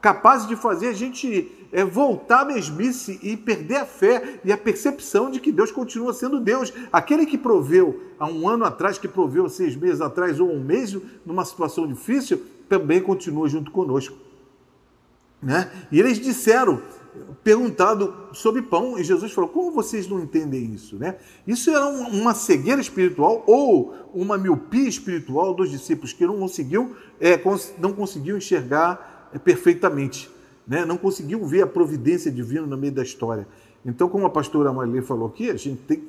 capazes 0.00 0.46
de 0.46 0.54
fazer 0.54 0.88
a 0.88 0.92
gente 0.92 1.50
é, 1.72 1.84
voltar 1.84 2.40
à 2.40 2.44
mesmice 2.44 3.18
e 3.22 3.36
perder 3.36 3.76
a 3.76 3.86
fé 3.86 4.40
e 4.44 4.52
a 4.52 4.58
percepção 4.58 5.30
de 5.30 5.40
que 5.40 5.50
Deus 5.50 5.72
continua 5.72 6.12
sendo 6.12 6.38
Deus. 6.38 6.72
Aquele 6.92 7.26
que 7.26 7.38
proveu 7.38 8.02
há 8.18 8.26
um 8.26 8.48
ano 8.48 8.64
atrás, 8.64 8.98
que 8.98 9.08
proveu 9.08 9.48
seis 9.48 9.74
meses 9.74 10.00
atrás 10.00 10.38
ou 10.38 10.50
um 10.50 10.62
mês 10.62 10.96
numa 11.24 11.44
situação 11.44 11.86
difícil, 11.86 12.42
também 12.68 13.00
continua 13.00 13.48
junto 13.48 13.70
conosco. 13.70 14.16
Né? 15.42 15.70
E 15.90 15.98
eles 15.98 16.20
disseram, 16.20 16.80
perguntado 17.45 18.14
sobre 18.33 18.62
pão, 18.62 18.99
e 18.99 19.04
Jesus 19.04 19.33
falou: 19.33 19.50
Como 19.50 19.73
vocês 19.73 20.09
não 20.09 20.21
entendem 20.21 20.73
isso? 20.73 20.97
Né? 20.97 21.16
Isso 21.47 21.71
era 21.71 21.87
uma 21.87 22.35
cegueira 22.35 22.81
espiritual 22.81 23.42
ou 23.47 23.95
uma 24.14 24.38
miopia 24.38 24.88
espiritual 24.88 25.54
dos 25.54 25.71
discípulos 25.71 26.12
que 26.12 26.26
não 26.26 26.38
conseguiam, 26.38 26.92
é, 27.21 27.40
não 27.78 27.92
conseguiam 27.92 28.37
enxergar 28.37 29.31
é, 29.33 29.38
perfeitamente, 29.38 30.31
né? 30.66 30.85
não 30.85 30.97
conseguiam 30.97 31.45
ver 31.47 31.62
a 31.62 31.66
providência 31.66 32.31
divina 32.31 32.66
no 32.66 32.76
meio 32.76 32.92
da 32.92 33.02
história. 33.02 33.47
Então, 33.85 34.09
como 34.09 34.25
a 34.25 34.31
pastora 34.31 34.73
Marilê 34.73 35.02
falou 35.02 35.26
aqui, 35.26 35.50
a 35.50 35.57
gente, 35.57 35.83
tem, 35.83 36.04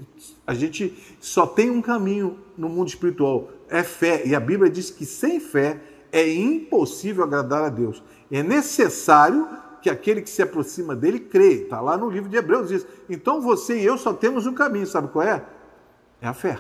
a 0.45 0.53
gente 0.53 0.93
só 1.19 1.47
tem 1.47 1.71
um 1.71 1.81
caminho 1.81 2.37
no 2.55 2.69
mundo 2.69 2.87
espiritual, 2.87 3.49
é 3.67 3.81
fé. 3.81 4.21
E 4.25 4.35
a 4.35 4.39
Bíblia 4.39 4.69
diz 4.69 4.91
que 4.91 5.05
sem 5.05 5.39
fé 5.39 5.81
é 6.11 6.31
impossível 6.31 7.23
agradar 7.23 7.63
a 7.63 7.69
Deus. 7.69 8.03
É 8.31 8.43
necessário 8.43 9.47
que 9.83 9.89
aquele 9.89 10.21
que 10.21 10.29
se 10.29 10.41
aproxima 10.41 10.95
dele 10.95 11.19
crê. 11.19 11.63
Está 11.63 11.81
lá 11.81 11.97
no 11.97 12.09
livro 12.09 12.29
de 12.29 12.37
Hebreus 12.37 12.71
isso. 12.71 12.87
Então 13.09 13.41
você 13.41 13.77
e 13.77 13.85
eu 13.85 13.97
só 13.97 14.13
temos 14.13 14.47
um 14.47 14.53
caminho, 14.53 14.87
sabe 14.87 15.09
qual 15.09 15.27
é? 15.27 15.43
É 16.21 16.27
a 16.27 16.33
fé. 16.33 16.57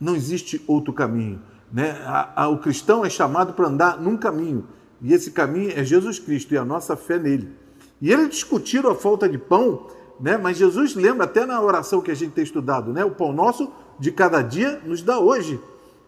Não 0.00 0.16
existe 0.16 0.64
outro 0.66 0.92
caminho. 0.94 1.42
Né? 1.70 1.90
A, 2.06 2.44
a, 2.44 2.48
o 2.48 2.58
cristão 2.58 3.04
é 3.04 3.10
chamado 3.10 3.52
para 3.52 3.68
andar 3.68 4.00
num 4.00 4.16
caminho. 4.16 4.66
E 5.02 5.12
esse 5.12 5.30
caminho 5.32 5.70
é 5.76 5.84
Jesus 5.84 6.18
Cristo 6.18 6.54
e 6.54 6.56
a 6.56 6.64
nossa 6.64 6.96
fé 6.96 7.18
nele. 7.18 7.52
E 8.00 8.10
eles 8.10 8.30
discutiram 8.30 8.90
a 8.90 8.94
falta 8.94 9.28
de 9.28 9.36
pão, 9.36 9.88
né? 10.18 10.38
mas 10.38 10.56
Jesus 10.56 10.94
lembra 10.94 11.24
até 11.24 11.44
na 11.44 11.60
oração 11.60 12.00
que 12.00 12.10
a 12.10 12.14
gente 12.14 12.32
tem 12.32 12.42
estudado, 12.42 12.90
né? 12.90 13.04
o 13.04 13.10
pão 13.10 13.34
nosso 13.34 13.70
de 13.98 14.10
cada 14.10 14.40
dia 14.40 14.80
nos 14.86 15.02
dá 15.02 15.18
hoje. 15.18 15.60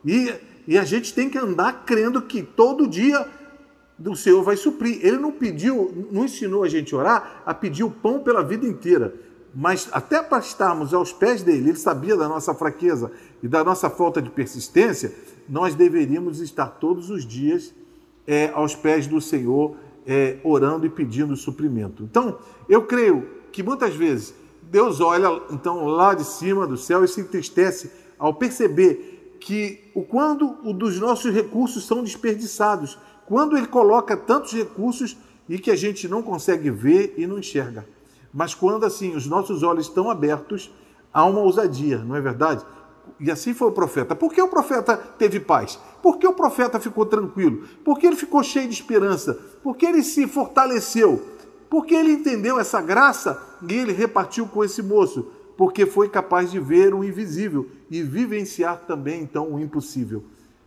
E, 0.03 0.33
e 0.67 0.79
a 0.79 0.85
gente 0.85 1.13
tem 1.13 1.29
que 1.29 1.37
andar 1.37 1.85
crendo 1.85 2.23
que 2.23 2.43
todo 2.43 2.89
dia 2.89 3.29
o 4.09 4.17
Senhor 4.17 4.43
vai 4.43 4.57
suprir. 4.57 5.05
Ele 5.05 5.19
não 5.19 5.33
pediu, 5.33 6.07
não 6.11 6.25
ensinou 6.25 6.63
a 6.63 6.69
gente 6.69 6.95
a 6.95 6.99
orar, 6.99 7.43
a 7.45 7.53
pedir 7.53 7.85
o 7.85 7.91
pão 7.91 8.21
pela 8.21 8.43
vida 8.43 8.67
inteira. 8.67 9.15
Mas 9.55 9.89
até 9.93 10.23
para 10.23 10.39
estarmos 10.39 10.95
aos 10.95 11.13
pés 11.13 11.43
dele, 11.43 11.71
ele 11.71 11.79
sabia 11.79 12.17
da 12.17 12.29
nossa 12.29 12.55
fraqueza 12.55 13.11
e 13.43 13.49
da 13.49 13.65
nossa 13.65 13.91
falta 13.91 14.23
de 14.23 14.31
persistência, 14.31 15.13
nós 15.49 15.75
deveríamos 15.75 16.41
estar 16.41 16.67
todos 16.67 17.11
os 17.11 17.27
dias 17.27 17.75
é, 18.27 18.51
aos 18.55 18.77
pés 18.77 19.07
do 19.07 19.21
Senhor, 19.21 19.77
é, 20.07 20.39
orando 20.45 20.87
e 20.87 20.89
pedindo 20.89 21.37
suprimento. 21.37 22.05
Então, 22.05 22.39
eu 22.69 22.83
creio 22.87 23.29
que 23.51 23.63
muitas 23.63 23.95
vezes 23.95 24.33
Deus 24.63 25.01
olha 25.01 25.43
então 25.51 25.87
lá 25.87 26.15
de 26.15 26.25
cima 26.25 26.67
do 26.67 26.77
céu 26.77 27.05
e 27.05 27.09
se 27.09 27.21
entristece 27.21 27.91
ao 28.19 28.33
perceber 28.33 29.37
que 29.41 29.91
o 29.95 30.03
quando 30.03 30.59
o 30.63 30.73
dos 30.73 31.01
nossos 31.01 31.35
recursos 31.35 31.87
são 31.87 32.03
desperdiçados 32.03 32.99
quando 33.31 33.57
ele 33.57 33.69
coloca 33.69 34.17
tantos 34.17 34.53
recursos 34.53 35.17
e 35.49 35.57
que 35.57 35.71
a 35.71 35.77
gente 35.77 36.09
não 36.09 36.21
consegue 36.21 36.69
ver 36.69 37.15
e 37.17 37.29
não 37.29 37.39
enxerga. 37.39 37.87
Mas 38.35 38.57
quando 38.57 38.85
assim 38.85 39.15
os 39.15 39.25
nossos 39.25 39.63
olhos 39.63 39.87
estão 39.87 40.11
abertos, 40.11 40.75
há 41.15 41.25
uma 41.25 41.39
ousadia, 41.39 41.99
não 41.99 42.17
é 42.17 42.21
verdade? 42.21 42.67
E 43.21 43.31
assim 43.31 43.55
foi 43.55 43.69
o 43.69 43.73
profeta. 43.73 44.17
Por 44.17 44.33
que 44.33 44.43
o 44.43 44.49
profeta 44.49 44.97
teve 44.97 45.39
paz? 45.39 45.79
Por 46.03 46.19
que 46.19 46.27
o 46.27 46.33
profeta 46.33 46.81
ficou 46.81 47.07
tranquilo? 47.07 47.69
Por 47.85 48.01
que 48.01 48.09
ele 48.09 48.17
ficou 48.17 48.43
cheio 48.43 48.67
de 48.67 48.75
esperança? 48.75 49.35
Por 49.63 49.77
que 49.77 49.87
ele 49.87 50.03
se 50.03 50.27
fortaleceu? 50.27 51.25
Porque 51.71 51.95
ele 51.95 52.11
entendeu 52.11 52.59
essa 52.59 52.81
graça 52.81 53.41
e 53.69 53.73
ele 53.73 53.93
repartiu 53.93 54.49
com 54.49 54.65
esse 54.65 54.83
moço. 54.83 55.31
Porque 55.57 55.87
foi 55.87 56.09
capaz 56.09 56.51
de 56.51 56.59
ver 56.59 56.93
o 56.93 57.05
invisível 57.05 57.71
e 57.89 58.03
vivenciar 58.03 58.87
também 58.89 59.23
então 59.23 59.55
o 59.55 59.61
impossível. 59.61 60.25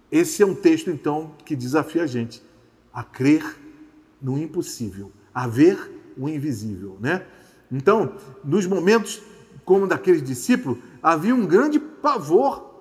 Esse 0.10 0.44
é 0.44 0.46
um 0.46 0.56
texto 0.56 0.90
então 0.90 1.32
que 1.44 1.58
desafia 1.58 2.04
a 2.04 2.08
gente 2.08 2.42
a 2.94 3.04
crer 3.04 3.44
no 4.22 4.38
impossível, 4.38 5.12
a 5.34 5.48
ver 5.48 6.14
o 6.18 6.30
invisível, 6.30 6.98
né? 7.02 7.26
Então, 7.72 8.16
nos 8.44 8.68
momentos 8.68 9.22
como 9.66 9.88
daqueles 9.88 10.22
discípulos, 10.22 10.78
havia 11.02 11.34
um 11.34 11.46
grande 11.46 11.80
pavor 11.80 12.72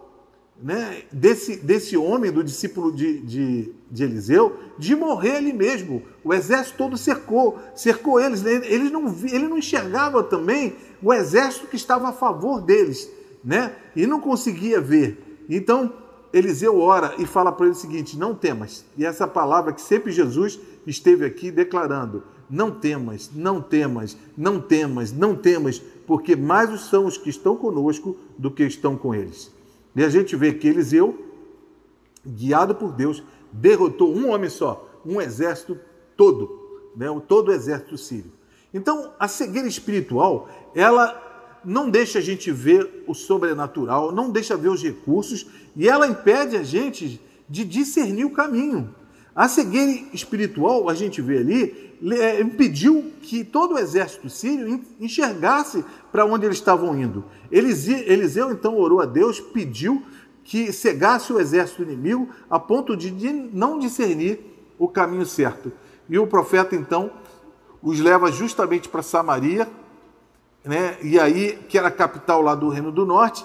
né, 0.62 1.02
desse, 1.12 1.56
desse 1.56 1.96
homem, 1.96 2.30
do 2.30 2.44
discípulo 2.44 2.92
de, 2.92 3.20
de, 3.20 3.72
de, 3.90 4.04
Eliseu, 4.04 4.58
de 4.78 4.94
morrer 4.94 5.36
ali 5.36 5.52
mesmo. 5.52 6.02
O 6.22 6.32
exército 6.32 6.78
todo 6.78 6.96
cercou, 6.96 7.58
cercou 7.74 8.20
eles. 8.20 8.42
Né? 8.42 8.60
Ele 8.64 8.90
não, 8.90 9.06
ele 9.24 9.48
não 9.48 9.58
enxergava 9.58 10.22
também 10.22 10.76
o 11.02 11.12
exército 11.12 11.66
que 11.66 11.76
estava 11.76 12.10
a 12.10 12.12
favor 12.12 12.60
deles, 12.60 13.10
né? 13.44 13.74
E 13.96 14.06
não 14.06 14.20
conseguia 14.20 14.80
ver. 14.80 15.42
Então, 15.48 15.92
Eliseu 16.32 16.78
ora 16.80 17.14
e 17.18 17.26
fala 17.26 17.52
para 17.52 17.66
ele 17.66 17.74
o 17.74 17.78
seguinte: 17.78 18.18
não 18.18 18.34
temas. 18.34 18.84
E 18.96 19.04
essa 19.04 19.26
palavra 19.26 19.72
que 19.72 19.80
sempre 19.80 20.10
Jesus 20.10 20.58
esteve 20.86 21.24
aqui 21.24 21.50
declarando: 21.50 22.22
não 22.48 22.70
temas, 22.70 23.30
não 23.34 23.60
temas, 23.60 24.16
não 24.36 24.60
temas, 24.60 25.12
não 25.12 25.36
temas, 25.36 25.78
porque 26.06 26.34
mais 26.34 26.80
são 26.82 27.06
os 27.06 27.18
que 27.18 27.30
estão 27.30 27.56
conosco 27.56 28.16
do 28.38 28.50
que 28.50 28.64
estão 28.64 28.96
com 28.96 29.14
eles. 29.14 29.52
E 29.94 30.02
a 30.02 30.08
gente 30.08 30.34
vê 30.36 30.52
que 30.52 30.68
Eliseu, 30.68 31.18
guiado 32.26 32.74
por 32.74 32.92
Deus, 32.92 33.22
derrotou 33.52 34.14
um 34.14 34.30
homem 34.30 34.48
só, 34.48 34.88
um 35.04 35.20
exército 35.20 35.78
todo, 36.16 36.90
né? 36.96 37.06
todo 37.28 37.48
o 37.48 37.52
exército 37.52 37.98
sírio. 37.98 38.32
Então, 38.72 39.12
a 39.18 39.28
cegueira 39.28 39.68
espiritual, 39.68 40.48
ela 40.74 41.31
não 41.64 41.90
deixa 41.90 42.18
a 42.18 42.22
gente 42.22 42.50
ver 42.50 43.04
o 43.06 43.14
sobrenatural, 43.14 44.12
não 44.12 44.30
deixa 44.30 44.56
ver 44.56 44.68
os 44.68 44.82
recursos 44.82 45.46
e 45.76 45.88
ela 45.88 46.06
impede 46.06 46.56
a 46.56 46.62
gente 46.62 47.20
de 47.48 47.64
discernir 47.64 48.24
o 48.24 48.30
caminho. 48.30 48.94
A 49.34 49.48
cegueira 49.48 50.08
espiritual, 50.12 50.88
a 50.88 50.94
gente 50.94 51.22
vê 51.22 51.38
ali, 51.38 51.92
é, 52.20 52.40
impediu 52.40 53.12
que 53.22 53.44
todo 53.44 53.74
o 53.74 53.78
exército 53.78 54.28
sírio 54.28 54.80
enxergasse 55.00 55.84
para 56.10 56.26
onde 56.26 56.44
eles 56.44 56.58
estavam 56.58 56.98
indo. 56.98 57.24
Eliseu 57.50 58.50
então 58.50 58.76
orou 58.76 59.00
a 59.00 59.06
Deus, 59.06 59.40
pediu 59.40 60.02
que 60.44 60.72
cegasse 60.72 61.32
o 61.32 61.40
exército 61.40 61.82
inimigo 61.82 62.28
a 62.50 62.58
ponto 62.58 62.96
de 62.96 63.10
não 63.52 63.78
discernir 63.78 64.40
o 64.78 64.88
caminho 64.88 65.24
certo. 65.24 65.72
E 66.08 66.18
o 66.18 66.26
profeta 66.26 66.74
então 66.74 67.10
os 67.82 68.00
leva 68.00 68.30
justamente 68.30 68.88
para 68.88 69.02
Samaria, 69.02 69.68
né? 70.64 70.96
e 71.02 71.18
aí 71.18 71.58
que 71.68 71.76
era 71.76 71.88
a 71.88 71.92
capital 71.92 72.42
lá 72.42 72.54
do 72.54 72.68
Reino 72.68 72.92
do 72.92 73.04
Norte, 73.04 73.44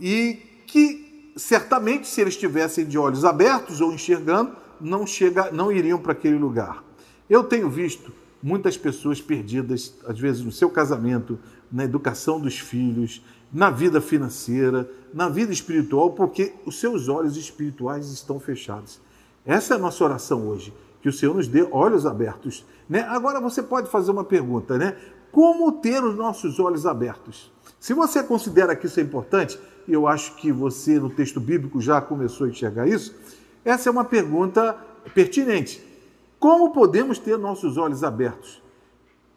e 0.00 0.38
que 0.66 1.32
certamente 1.36 2.06
se 2.06 2.20
eles 2.20 2.34
estivessem 2.34 2.84
de 2.84 2.98
olhos 2.98 3.24
abertos 3.24 3.80
ou 3.80 3.92
enxergando, 3.92 4.52
não, 4.80 5.06
chega, 5.06 5.50
não 5.50 5.70
iriam 5.72 5.98
para 5.98 6.12
aquele 6.12 6.36
lugar. 6.36 6.82
Eu 7.28 7.44
tenho 7.44 7.68
visto 7.68 8.12
muitas 8.42 8.76
pessoas 8.76 9.20
perdidas, 9.20 9.94
às 10.06 10.18
vezes 10.18 10.42
no 10.42 10.52
seu 10.52 10.70
casamento, 10.70 11.38
na 11.70 11.84
educação 11.84 12.38
dos 12.40 12.58
filhos, 12.58 13.22
na 13.52 13.70
vida 13.70 14.00
financeira, 14.00 14.88
na 15.12 15.28
vida 15.28 15.52
espiritual, 15.52 16.12
porque 16.12 16.52
os 16.64 16.78
seus 16.78 17.08
olhos 17.08 17.36
espirituais 17.36 18.10
estão 18.10 18.38
fechados. 18.38 19.00
Essa 19.44 19.74
é 19.74 19.76
a 19.76 19.80
nossa 19.80 20.04
oração 20.04 20.46
hoje, 20.46 20.72
que 21.00 21.08
o 21.08 21.12
Senhor 21.12 21.34
nos 21.34 21.48
dê 21.48 21.62
olhos 21.70 22.04
abertos. 22.04 22.64
Né? 22.88 23.00
Agora 23.08 23.40
você 23.40 23.62
pode 23.62 23.88
fazer 23.90 24.10
uma 24.10 24.24
pergunta, 24.24 24.76
né? 24.76 24.96
Como 25.36 25.70
ter 25.70 26.02
os 26.02 26.16
nossos 26.16 26.58
olhos 26.58 26.86
abertos? 26.86 27.52
Se 27.78 27.92
você 27.92 28.22
considera 28.22 28.74
que 28.74 28.86
isso 28.86 28.98
é 28.98 29.02
importante, 29.02 29.60
e 29.86 29.92
eu 29.92 30.08
acho 30.08 30.34
que 30.36 30.50
você 30.50 30.98
no 30.98 31.10
texto 31.10 31.38
bíblico 31.38 31.78
já 31.78 32.00
começou 32.00 32.46
a 32.46 32.48
enxergar 32.48 32.88
isso, 32.88 33.14
essa 33.62 33.86
é 33.86 33.92
uma 33.92 34.02
pergunta 34.06 34.72
pertinente. 35.12 35.86
Como 36.38 36.72
podemos 36.72 37.18
ter 37.18 37.36
nossos 37.36 37.76
olhos 37.76 38.02
abertos? 38.02 38.62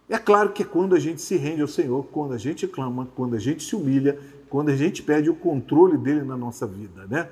É 0.07 0.17
claro 0.17 0.51
que 0.51 0.63
é 0.63 0.65
quando 0.65 0.95
a 0.95 0.99
gente 0.99 1.21
se 1.21 1.35
rende 1.35 1.61
ao 1.61 1.67
Senhor, 1.67 2.05
quando 2.13 2.33
a 2.33 2.37
gente 2.37 2.65
clama, 2.65 3.09
quando 3.13 3.35
a 3.35 3.39
gente 3.39 3.61
se 3.61 3.75
humilha, 3.75 4.17
quando 4.49 4.69
a 4.69 4.77
gente 4.77 5.03
pede 5.03 5.29
o 5.29 5.35
controle 5.35 5.97
dele 5.97 6.21
na 6.21 6.37
nossa 6.37 6.65
vida, 6.65 7.07
né? 7.09 7.27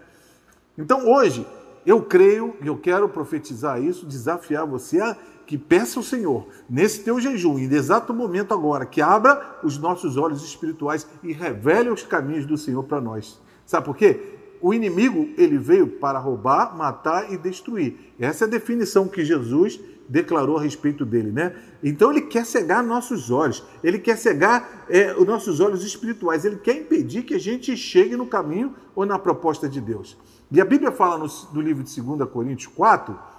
Então 0.78 1.10
hoje, 1.10 1.48
eu 1.86 2.02
creio 2.02 2.54
e 2.62 2.68
eu 2.68 2.78
quero 2.78 3.08
profetizar 3.08 3.82
isso, 3.82 4.06
desafiar 4.06 4.68
você 4.68 5.00
a 5.00 5.16
que 5.48 5.58
peça 5.58 5.98
ao 5.98 6.04
Senhor, 6.04 6.46
nesse 6.70 7.00
teu 7.00 7.22
jejum, 7.22 7.58
em 7.58 7.74
exato 7.74 8.14
momento 8.14 8.54
agora, 8.54 8.86
que 8.86 9.02
abra 9.02 9.60
os 9.64 9.78
nossos 9.78 10.18
olhos 10.18 10.44
espirituais 10.44 11.08
e 11.24 11.32
revele 11.32 11.90
os 11.90 12.04
caminhos 12.04 12.46
do 12.46 12.58
Senhor 12.58 12.84
para 12.84 13.00
nós. 13.00 13.40
Sabe 13.66 13.86
por 13.86 13.96
quê? 13.96 14.36
O 14.62 14.74
inimigo, 14.74 15.30
ele 15.38 15.58
veio 15.58 15.88
para 15.88 16.20
roubar, 16.20 16.76
matar 16.76 17.32
e 17.32 17.38
destruir. 17.38 18.14
Essa 18.20 18.44
é 18.44 18.48
a 18.48 18.52
definição 18.52 19.08
que 19.08 19.24
Jesus 19.24 19.80
declarou 20.10 20.58
a 20.58 20.62
respeito 20.62 21.06
dele, 21.06 21.32
né? 21.32 21.56
Então 21.82 22.12
ele 22.12 22.22
quer 22.22 22.46
cegar 22.46 22.84
nossos 22.84 23.32
olhos, 23.32 23.64
ele 23.84 24.00
quer 24.00 24.18
cegar 24.18 24.86
é, 24.90 25.14
os 25.14 25.26
nossos 25.26 25.60
olhos 25.60 25.84
espirituais, 25.86 26.44
ele 26.44 26.58
quer 26.58 26.76
impedir 26.78 27.24
que 27.24 27.36
a 27.36 27.40
gente 27.40 27.76
chegue 27.78 28.16
no 28.16 28.26
caminho 28.26 28.74
ou 28.96 29.06
na 29.06 29.20
proposta 29.20 29.68
de 29.70 29.80
Deus. 29.80 30.18
E 30.52 30.60
a 30.60 30.66
Bíblia 30.66 30.92
fala 30.92 31.18
no, 31.18 31.28
no 31.54 31.62
livro 31.62 31.84
de 31.84 32.02
2 32.02 32.30
Coríntios 32.30 32.72
4 32.74 33.37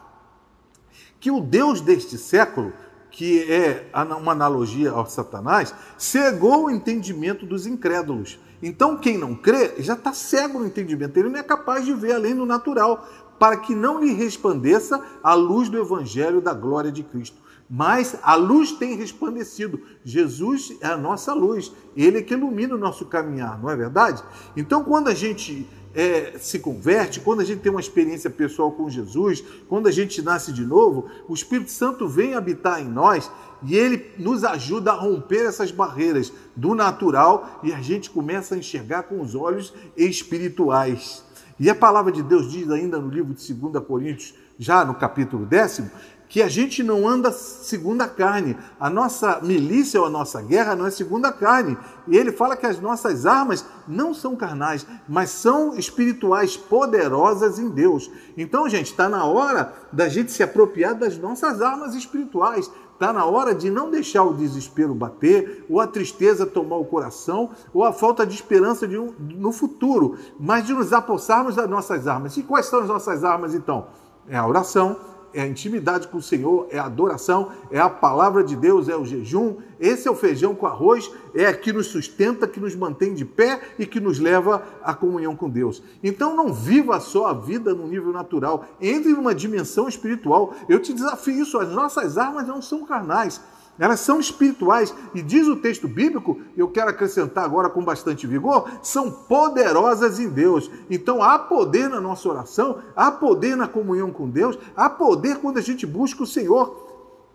que 1.20 1.30
o 1.30 1.40
Deus 1.40 1.80
deste 1.80 2.16
século, 2.16 2.72
que 3.10 3.50
é 3.50 3.90
uma 4.20 4.32
analogia 4.32 4.90
ao 4.90 5.06
Satanás, 5.06 5.75
cegou 5.96 6.64
o 6.64 6.70
entendimento 6.70 7.46
dos 7.46 7.66
incrédulos. 7.66 8.38
Então, 8.62 8.96
quem 8.96 9.16
não 9.16 9.34
crê 9.34 9.75
já 9.78 9.94
está 9.94 10.12
cego 10.12 10.58
no 10.58 10.66
entendimento, 10.66 11.16
ele 11.16 11.28
não 11.28 11.38
é 11.38 11.42
capaz 11.42 11.84
de 11.84 11.94
ver 11.94 12.12
além 12.12 12.34
do 12.34 12.44
natural, 12.44 13.06
para 13.38 13.56
que 13.56 13.75
não 13.75 14.00
lhe 14.00 14.12
resplandeça 14.12 15.02
a 15.22 15.32
luz 15.34 15.68
do 15.68 15.78
evangelho 15.78 16.40
da 16.40 16.52
glória 16.52 16.90
de 16.90 17.02
Cristo. 17.02 17.37
Mas 17.68 18.16
a 18.22 18.34
luz 18.34 18.72
tem 18.72 18.96
resplandecido. 18.96 19.80
Jesus 20.04 20.72
é 20.80 20.87
a 20.87 20.96
nossa 20.96 21.34
luz, 21.34 21.72
ele 21.94 22.18
é 22.18 22.22
que 22.22 22.32
ilumina 22.34 22.75
o 22.75 22.78
nosso 22.78 23.04
caminhar, 23.04 23.60
não 23.60 23.68
é 23.68 23.76
verdade? 23.76 24.22
Então, 24.56 24.82
quando 24.82 25.08
a 25.08 25.14
gente 25.14 25.68
é, 25.94 26.38
se 26.38 26.58
converte, 26.58 27.20
quando 27.20 27.40
a 27.40 27.44
gente 27.44 27.60
tem 27.60 27.70
uma 27.70 27.80
experiência 27.80 28.30
pessoal 28.30 28.72
com 28.72 28.88
Jesus, 28.88 29.42
quando 29.68 29.87
a 29.87 29.90
gente 29.90 30.22
nasce 30.22 30.52
de 30.52 30.64
novo, 30.64 31.10
o 31.28 31.34
Espírito 31.34 31.70
Santo 31.70 32.08
vem 32.08 32.34
habitar 32.34 32.80
em 32.80 32.88
nós 32.88 33.30
e 33.62 33.76
ele 33.76 34.12
nos 34.18 34.44
ajuda 34.44 34.92
a 34.92 34.94
romper 34.94 35.46
essas 35.46 35.70
barreiras 35.70 36.32
do 36.54 36.75
natural 36.75 37.60
e 37.62 37.72
a 37.72 37.80
gente 37.80 38.10
começa 38.10 38.54
a 38.54 38.58
enxergar 38.58 39.04
com 39.04 39.20
os 39.20 39.34
olhos 39.34 39.75
espirituais. 39.96 41.25
E 41.58 41.68
a 41.68 41.75
palavra 41.75 42.12
de 42.12 42.22
Deus 42.22 42.50
diz 42.50 42.70
ainda 42.70 43.00
no 43.00 43.08
livro 43.08 43.34
de 43.34 43.52
2 43.52 43.84
Coríntios, 43.84 44.34
já 44.56 44.84
no 44.84 44.94
capítulo 44.94 45.44
décimo, 45.44 45.90
que 46.28 46.42
a 46.42 46.49
gente 46.49 46.82
não 46.82 47.08
anda 47.08 47.32
segundo 47.32 48.02
a 48.02 48.08
carne. 48.08 48.56
A 48.78 48.90
nossa 48.90 49.40
milícia 49.42 50.00
ou 50.00 50.06
a 50.06 50.11
nossa 50.11 50.42
guerra 50.42 50.76
não 50.76 50.87
é 50.87 50.90
segundo 50.90 51.25
a 51.25 51.32
carne. 51.32 51.76
E 52.06 52.16
ele 52.16 52.32
fala 52.32 52.56
que 52.56 52.66
as 52.66 52.78
nossas 52.80 53.25
armas 53.25 53.64
não 53.87 54.12
são 54.12 54.37
carnais, 54.37 54.87
mas 55.08 55.30
são 55.30 55.75
espirituais, 55.75 56.56
poderosas 56.56 57.58
em 57.58 57.70
Deus. 57.70 58.11
Então, 58.37 58.68
gente, 58.68 58.90
está 58.90 59.08
na 59.08 59.25
hora 59.25 59.73
da 59.92 60.08
gente 60.08 60.30
se 60.30 60.42
apropriar 60.42 60.94
das 60.94 61.16
nossas 61.16 61.62
armas 61.62 61.94
espirituais. 61.94 62.70
Está 62.92 63.12
na 63.12 63.25
hora 63.25 63.54
de 63.54 63.70
não 63.70 63.92
deixar 63.92 64.25
o 64.25 64.35
desespero 64.35 64.92
bater, 64.92 65.64
ou 65.70 65.80
a 65.80 65.87
tristeza 65.87 66.44
tomar 66.44 66.78
o 66.78 66.85
coração, 66.85 67.50
ou 67.73 67.85
a 67.85 67.92
falta 67.92 68.26
de 68.26 68.35
esperança 68.35 68.88
de 68.88 68.99
um, 68.99 69.14
no 69.20 69.52
futuro, 69.52 70.18
mas 70.38 70.66
de 70.66 70.75
nos 70.75 70.92
apossarmos 70.92 71.54
das 71.54 71.70
nossas 71.70 72.08
armas. 72.08 72.37
E 72.37 72.42
quais 72.42 72.66
são 72.66 72.80
as 72.80 72.88
nossas 72.88 73.23
armas 73.23 73.54
então? 73.54 73.87
É 74.28 74.37
a 74.37 74.44
oração, 74.44 74.97
é 75.32 75.42
a 75.42 75.47
intimidade 75.47 76.08
com 76.08 76.18
o 76.18 76.23
Senhor, 76.23 76.66
é 76.70 76.78
a 76.78 76.85
adoração, 76.85 77.50
é 77.70 77.78
a 77.78 77.88
palavra 77.88 78.42
de 78.42 78.56
Deus, 78.56 78.88
é 78.88 78.97
o 78.97 79.04
jejum. 79.04 79.56
Esse 79.78 80.08
é 80.08 80.11
o 80.11 80.16
feijão 80.16 80.54
com 80.54 80.66
arroz, 80.66 81.11
é 81.35 81.52
que 81.52 81.73
nos 81.73 81.87
sustenta, 81.87 82.49
que 82.49 82.58
nos 82.58 82.75
mantém 82.75 83.14
de 83.14 83.25
pé 83.25 83.61
e 83.78 83.87
que 83.87 84.00
nos 84.00 84.18
leva 84.18 84.62
à 84.82 84.94
comunhão 84.94 85.37
com 85.37 85.49
Deus. 85.49 85.82
Então 86.02 86.35
não 86.35 86.52
viva 86.52 86.99
só 87.00 87.26
a 87.26 87.35
vida 87.35 87.75
no 87.75 87.87
nível 87.87 88.12
natural, 88.12 88.64
entre 88.80 89.12
numa 89.12 89.35
dimensão 89.35 89.88
espiritual. 89.88 90.54
Eu 90.68 90.80
te 90.80 90.92
desafio 90.92 91.42
isso, 91.42 91.58
as 91.58 91.68
nossas 91.68 92.18
armas 92.18 92.47
não 92.47 92.61
são 92.61 92.85
carnais 92.85 93.40
elas 93.78 94.00
são 94.00 94.18
espirituais 94.18 94.94
e 95.14 95.23
diz 95.23 95.47
o 95.47 95.56
texto 95.56 95.87
bíblico, 95.87 96.40
eu 96.56 96.68
quero 96.68 96.90
acrescentar 96.90 97.44
agora 97.44 97.70
com 97.70 97.85
bastante 97.85 98.26
vigor, 98.26 98.68
são 98.82 99.11
poderosas 99.11 100.18
em 100.18 100.28
Deus. 100.28 100.70
Então 100.90 101.23
há 101.23 101.38
poder 101.38 101.88
na 101.88 102.00
nossa 102.00 102.28
oração, 102.28 102.82
há 102.97 103.11
poder 103.11 103.56
na 103.56 103.68
comunhão 103.68 104.11
com 104.11 104.28
Deus, 104.28 104.58
há 104.76 104.90
poder 104.90 105.38
quando 105.38 105.58
a 105.58 105.62
gente 105.62 105.87
busca 105.87 106.23
o 106.23 106.26
Senhor 106.26 106.88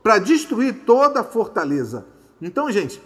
para 0.03 0.19
destruir 0.19 0.83
toda 0.85 1.21
a 1.21 1.23
fortaleza. 1.23 2.05
Então, 2.41 2.69
gente, 2.69 3.01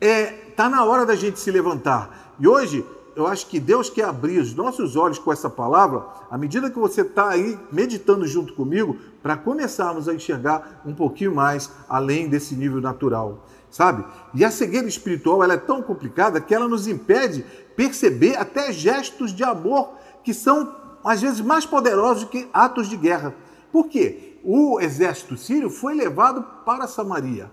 é 0.00 0.26
tá 0.56 0.70
na 0.70 0.82
hora 0.84 1.04
da 1.04 1.14
gente 1.14 1.38
se 1.38 1.50
levantar. 1.50 2.34
E 2.38 2.48
hoje 2.48 2.84
eu 3.16 3.26
acho 3.26 3.46
que 3.46 3.58
Deus 3.58 3.88
quer 3.88 4.04
abrir 4.04 4.38
os 4.38 4.54
nossos 4.54 4.94
olhos 4.94 5.18
com 5.18 5.32
essa 5.32 5.48
palavra, 5.48 6.04
à 6.30 6.36
medida 6.36 6.70
que 6.70 6.78
você 6.78 7.00
está 7.00 7.30
aí 7.30 7.58
meditando 7.72 8.26
junto 8.26 8.52
comigo, 8.52 8.98
para 9.22 9.38
começarmos 9.38 10.06
a 10.06 10.14
enxergar 10.14 10.82
um 10.84 10.94
pouquinho 10.94 11.34
mais 11.34 11.70
além 11.88 12.28
desse 12.28 12.54
nível 12.54 12.78
natural, 12.78 13.46
sabe? 13.70 14.04
E 14.34 14.44
a 14.44 14.50
cegueira 14.50 14.86
espiritual 14.86 15.42
ela 15.42 15.54
é 15.54 15.56
tão 15.58 15.82
complicada 15.82 16.42
que 16.42 16.54
ela 16.54 16.68
nos 16.68 16.86
impede 16.86 17.42
perceber 17.74 18.36
até 18.36 18.70
gestos 18.70 19.34
de 19.34 19.42
amor 19.42 19.92
que 20.22 20.34
são 20.34 20.76
às 21.02 21.22
vezes 21.22 21.40
mais 21.40 21.64
poderosos 21.64 22.28
que 22.28 22.50
atos 22.52 22.86
de 22.86 22.98
guerra. 22.98 23.34
Por 23.72 23.88
quê? 23.88 24.38
O 24.44 24.78
exército 24.78 25.38
sírio 25.38 25.70
foi 25.70 25.94
levado 25.94 26.44
para 26.66 26.86
Samaria 26.86 27.50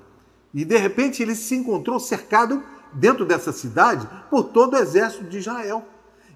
e 0.53 0.63
de 0.63 0.77
repente 0.77 1.23
ele 1.23 1.35
se 1.35 1.55
encontrou 1.55 1.99
cercado 1.99 2.61
dentro 2.93 3.25
dessa 3.25 3.51
cidade 3.51 4.07
por 4.29 4.45
todo 4.45 4.73
o 4.73 4.77
exército 4.77 5.25
de 5.25 5.37
Israel. 5.39 5.85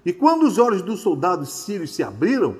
E 0.04 0.12
quando 0.12 0.44
os 0.44 0.58
olhos 0.58 0.82
dos 0.82 1.00
soldados 1.00 1.52
sírios 1.52 1.94
se 1.94 2.02
abriram, 2.02 2.56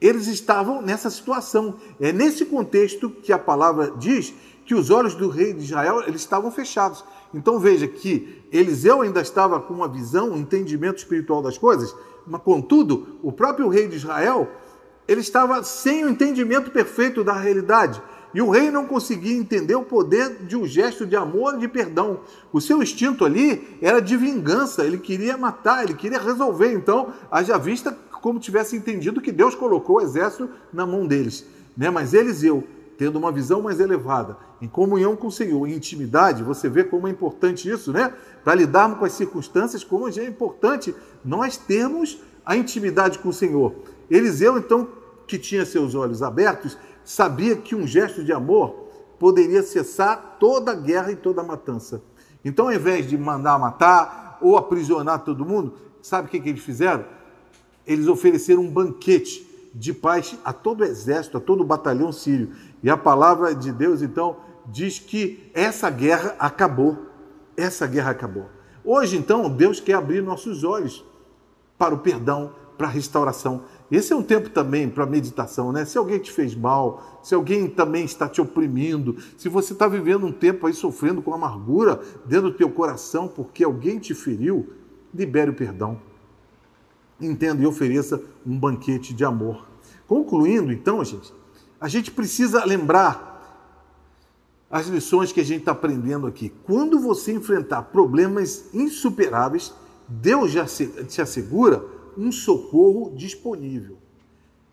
eles 0.00 0.26
estavam 0.26 0.82
nessa 0.82 1.10
situação. 1.10 1.76
É 2.00 2.12
nesse 2.12 2.44
contexto 2.44 3.08
que 3.08 3.32
a 3.32 3.38
palavra 3.38 3.92
diz 3.98 4.34
que 4.66 4.74
os 4.74 4.90
olhos 4.90 5.14
do 5.14 5.28
rei 5.28 5.52
de 5.52 5.64
Israel 5.64 6.02
eles 6.06 6.20
estavam 6.20 6.50
fechados. 6.50 7.04
Então 7.32 7.58
veja 7.58 7.86
que 7.86 8.42
Eliseu 8.52 9.00
ainda 9.00 9.20
estava 9.20 9.60
com 9.60 9.74
uma 9.74 9.88
visão, 9.88 10.30
um 10.30 10.36
entendimento 10.36 10.98
espiritual 10.98 11.40
das 11.40 11.56
coisas, 11.56 11.94
mas 12.26 12.42
contudo, 12.42 13.18
o 13.22 13.32
próprio 13.32 13.68
rei 13.68 13.88
de 13.88 13.96
Israel, 13.96 14.48
ele 15.08 15.20
estava 15.20 15.62
sem 15.62 16.04
o 16.04 16.08
entendimento 16.08 16.70
perfeito 16.70 17.24
da 17.24 17.34
realidade. 17.34 18.02
E 18.34 18.40
o 18.40 18.50
rei 18.50 18.70
não 18.70 18.86
conseguia 18.86 19.36
entender 19.36 19.74
o 19.74 19.82
poder 19.82 20.44
de 20.44 20.56
um 20.56 20.66
gesto 20.66 21.06
de 21.06 21.14
amor 21.14 21.54
e 21.54 21.58
de 21.58 21.68
perdão. 21.68 22.20
O 22.52 22.60
seu 22.60 22.82
instinto 22.82 23.24
ali 23.24 23.76
era 23.82 24.00
de 24.00 24.16
vingança, 24.16 24.84
ele 24.84 24.98
queria 24.98 25.36
matar, 25.36 25.84
ele 25.84 25.94
queria 25.94 26.18
resolver. 26.18 26.72
Então, 26.72 27.12
haja 27.30 27.58
vista 27.58 27.96
como 28.22 28.38
tivesse 28.38 28.76
entendido 28.76 29.20
que 29.20 29.32
Deus 29.32 29.54
colocou 29.54 29.96
o 29.96 30.00
exército 30.00 30.48
na 30.72 30.86
mão 30.86 31.06
deles. 31.06 31.44
Né? 31.76 31.90
Mas 31.90 32.14
Eliseu, 32.14 32.64
tendo 32.96 33.18
uma 33.18 33.32
visão 33.32 33.60
mais 33.60 33.80
elevada, 33.80 34.36
em 34.60 34.68
comunhão 34.68 35.16
com 35.16 35.26
o 35.26 35.32
Senhor, 35.32 35.66
em 35.66 35.74
intimidade, 35.74 36.42
você 36.42 36.68
vê 36.68 36.84
como 36.84 37.08
é 37.08 37.10
importante 37.10 37.68
isso, 37.68 37.92
né? 37.92 38.14
Para 38.44 38.54
lidarmos 38.54 38.98
com 38.98 39.04
as 39.04 39.12
circunstâncias, 39.12 39.82
como 39.82 40.08
é 40.08 40.24
importante 40.24 40.94
nós 41.24 41.56
termos 41.56 42.20
a 42.46 42.56
intimidade 42.56 43.18
com 43.18 43.30
o 43.30 43.32
Senhor. 43.32 43.74
Eliseu, 44.08 44.56
então, 44.56 44.86
que 45.26 45.36
tinha 45.36 45.66
seus 45.66 45.96
olhos 45.96 46.22
abertos, 46.22 46.78
sabia 47.04 47.56
que 47.56 47.74
um 47.74 47.86
gesto 47.86 48.24
de 48.24 48.32
amor 48.32 48.82
poderia 49.18 49.62
cessar 49.62 50.36
toda 50.40 50.72
a 50.72 50.74
guerra 50.74 51.12
e 51.12 51.16
toda 51.16 51.40
a 51.40 51.44
matança. 51.44 52.02
Então, 52.44 52.66
ao 52.66 52.72
invés 52.72 53.08
de 53.08 53.16
mandar 53.16 53.58
matar 53.58 54.38
ou 54.40 54.56
aprisionar 54.56 55.20
todo 55.20 55.44
mundo, 55.44 55.74
sabe 56.02 56.26
o 56.26 56.30
que, 56.30 56.40
que 56.40 56.48
eles 56.48 56.62
fizeram? 56.62 57.04
Eles 57.86 58.08
ofereceram 58.08 58.62
um 58.62 58.70
banquete 58.70 59.46
de 59.74 59.92
paz 59.92 60.36
a 60.44 60.52
todo 60.52 60.80
o 60.80 60.84
exército, 60.84 61.36
a 61.38 61.40
todo 61.40 61.60
o 61.60 61.66
batalhão 61.66 62.12
sírio. 62.12 62.52
E 62.82 62.90
a 62.90 62.96
palavra 62.96 63.54
de 63.54 63.72
Deus, 63.72 64.02
então, 64.02 64.36
diz 64.66 64.98
que 64.98 65.50
essa 65.54 65.88
guerra 65.88 66.34
acabou. 66.38 66.98
Essa 67.56 67.86
guerra 67.86 68.10
acabou. 68.10 68.46
Hoje, 68.84 69.16
então, 69.16 69.48
Deus 69.48 69.78
quer 69.80 69.94
abrir 69.94 70.22
nossos 70.22 70.64
olhos 70.64 71.04
para 71.78 71.94
o 71.94 71.98
perdão, 71.98 72.52
para 72.76 72.86
a 72.86 72.90
restauração. 72.90 73.62
Esse 73.92 74.14
é 74.14 74.16
um 74.16 74.22
tempo 74.22 74.48
também 74.48 74.88
para 74.88 75.04
meditação, 75.04 75.70
né? 75.70 75.84
Se 75.84 75.98
alguém 75.98 76.18
te 76.18 76.32
fez 76.32 76.54
mal, 76.54 77.20
se 77.22 77.34
alguém 77.34 77.68
também 77.68 78.06
está 78.06 78.26
te 78.26 78.40
oprimindo, 78.40 79.18
se 79.36 79.50
você 79.50 79.74
está 79.74 79.86
vivendo 79.86 80.24
um 80.24 80.32
tempo 80.32 80.66
aí 80.66 80.72
sofrendo 80.72 81.20
com 81.20 81.34
amargura 81.34 82.00
dentro 82.24 82.50
do 82.50 82.56
teu 82.56 82.70
coração 82.70 83.28
porque 83.28 83.62
alguém 83.62 83.98
te 83.98 84.14
feriu, 84.14 84.72
libere 85.14 85.50
o 85.50 85.54
perdão. 85.54 86.00
Entenda 87.20 87.62
e 87.62 87.66
ofereça 87.66 88.18
um 88.46 88.58
banquete 88.58 89.12
de 89.12 89.26
amor. 89.26 89.68
Concluindo, 90.08 90.72
então, 90.72 91.04
gente, 91.04 91.30
a 91.78 91.86
gente 91.86 92.10
precisa 92.10 92.64
lembrar 92.64 93.30
as 94.70 94.86
lições 94.86 95.32
que 95.32 95.40
a 95.40 95.44
gente 95.44 95.60
está 95.60 95.72
aprendendo 95.72 96.26
aqui. 96.26 96.50
Quando 96.64 96.98
você 96.98 97.30
enfrentar 97.30 97.82
problemas 97.82 98.72
insuperáveis, 98.72 99.74
Deus 100.08 100.50
já 100.50 100.64
te 100.64 101.20
assegura 101.20 101.84
um 102.16 102.32
socorro 102.32 103.12
disponível. 103.14 103.96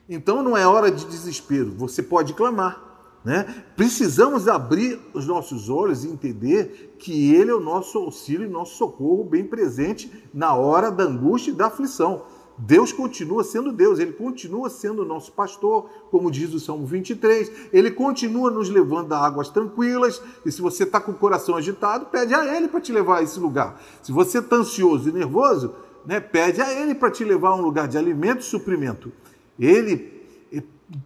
Então 0.08 0.42
não 0.42 0.58
é 0.58 0.66
hora 0.66 0.92
de 0.92 1.06
desespero, 1.06 1.72
você 1.72 2.02
pode 2.02 2.34
clamar. 2.34 2.90
Né? 3.24 3.64
Precisamos 3.76 4.48
abrir 4.48 4.98
os 5.14 5.28
nossos 5.28 5.70
olhos 5.70 6.04
e 6.04 6.08
entender 6.08 6.96
que 6.98 7.36
Ele 7.36 7.52
é 7.52 7.54
o 7.54 7.60
nosso 7.60 7.98
auxílio 7.98 8.46
e 8.46 8.50
nosso 8.50 8.78
socorro 8.78 9.24
bem 9.24 9.44
presente 9.44 10.12
na 10.34 10.56
hora 10.56 10.90
da 10.90 11.04
angústia 11.04 11.52
e 11.52 11.54
da 11.54 11.68
aflição. 11.68 12.24
Deus 12.62 12.92
continua 12.92 13.44
sendo 13.44 13.72
Deus, 13.72 14.00
Ele 14.00 14.12
continua 14.12 14.70
sendo 14.70 15.06
nosso 15.06 15.32
pastor, 15.32 15.90
como 16.12 16.30
diz 16.30 16.54
o 16.54 16.60
Salmo 16.60 16.86
23, 16.86 17.70
Ele 17.72 17.90
continua 17.90 18.52
nos 18.52 18.70
levando 18.70 19.14
a 19.14 19.26
águas 19.26 19.48
tranquilas, 19.48 20.22
e 20.46 20.52
se 20.52 20.62
você 20.62 20.84
está 20.84 21.00
com 21.00 21.14
o 21.14 21.16
coração 21.16 21.56
agitado, 21.56 22.08
pede 22.08 22.34
a 22.34 22.58
Ele 22.58 22.68
para 22.68 22.82
te 22.82 22.92
levar 22.92 23.20
a 23.20 23.24
esse 23.24 23.40
lugar. 23.40 23.82
Se 24.02 24.12
você 24.12 24.40
está 24.40 24.58
ansioso 24.58 25.08
e 25.08 25.14
nervoso, 25.14 25.74
né, 26.06 26.20
pede 26.20 26.62
a 26.62 26.72
Ele 26.72 26.96
para 26.96 27.12
te 27.12 27.24
levar 27.24 27.50
a 27.50 27.56
um 27.56 27.62
lugar 27.62 27.88
de 27.88 27.98
alimento 27.98 28.42
e 28.42 28.46
suprimento. 28.46 29.12
Ele 29.60 30.20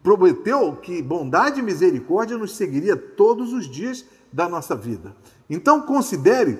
prometeu 0.01 0.75
que 0.77 1.01
bondade 1.01 1.59
e 1.59 1.63
misericórdia 1.63 2.37
nos 2.37 2.55
seguiria 2.55 2.95
todos 2.95 3.51
os 3.51 3.69
dias 3.69 4.05
da 4.31 4.47
nossa 4.47 4.75
vida. 4.75 5.15
Então 5.49 5.81
considere 5.81 6.57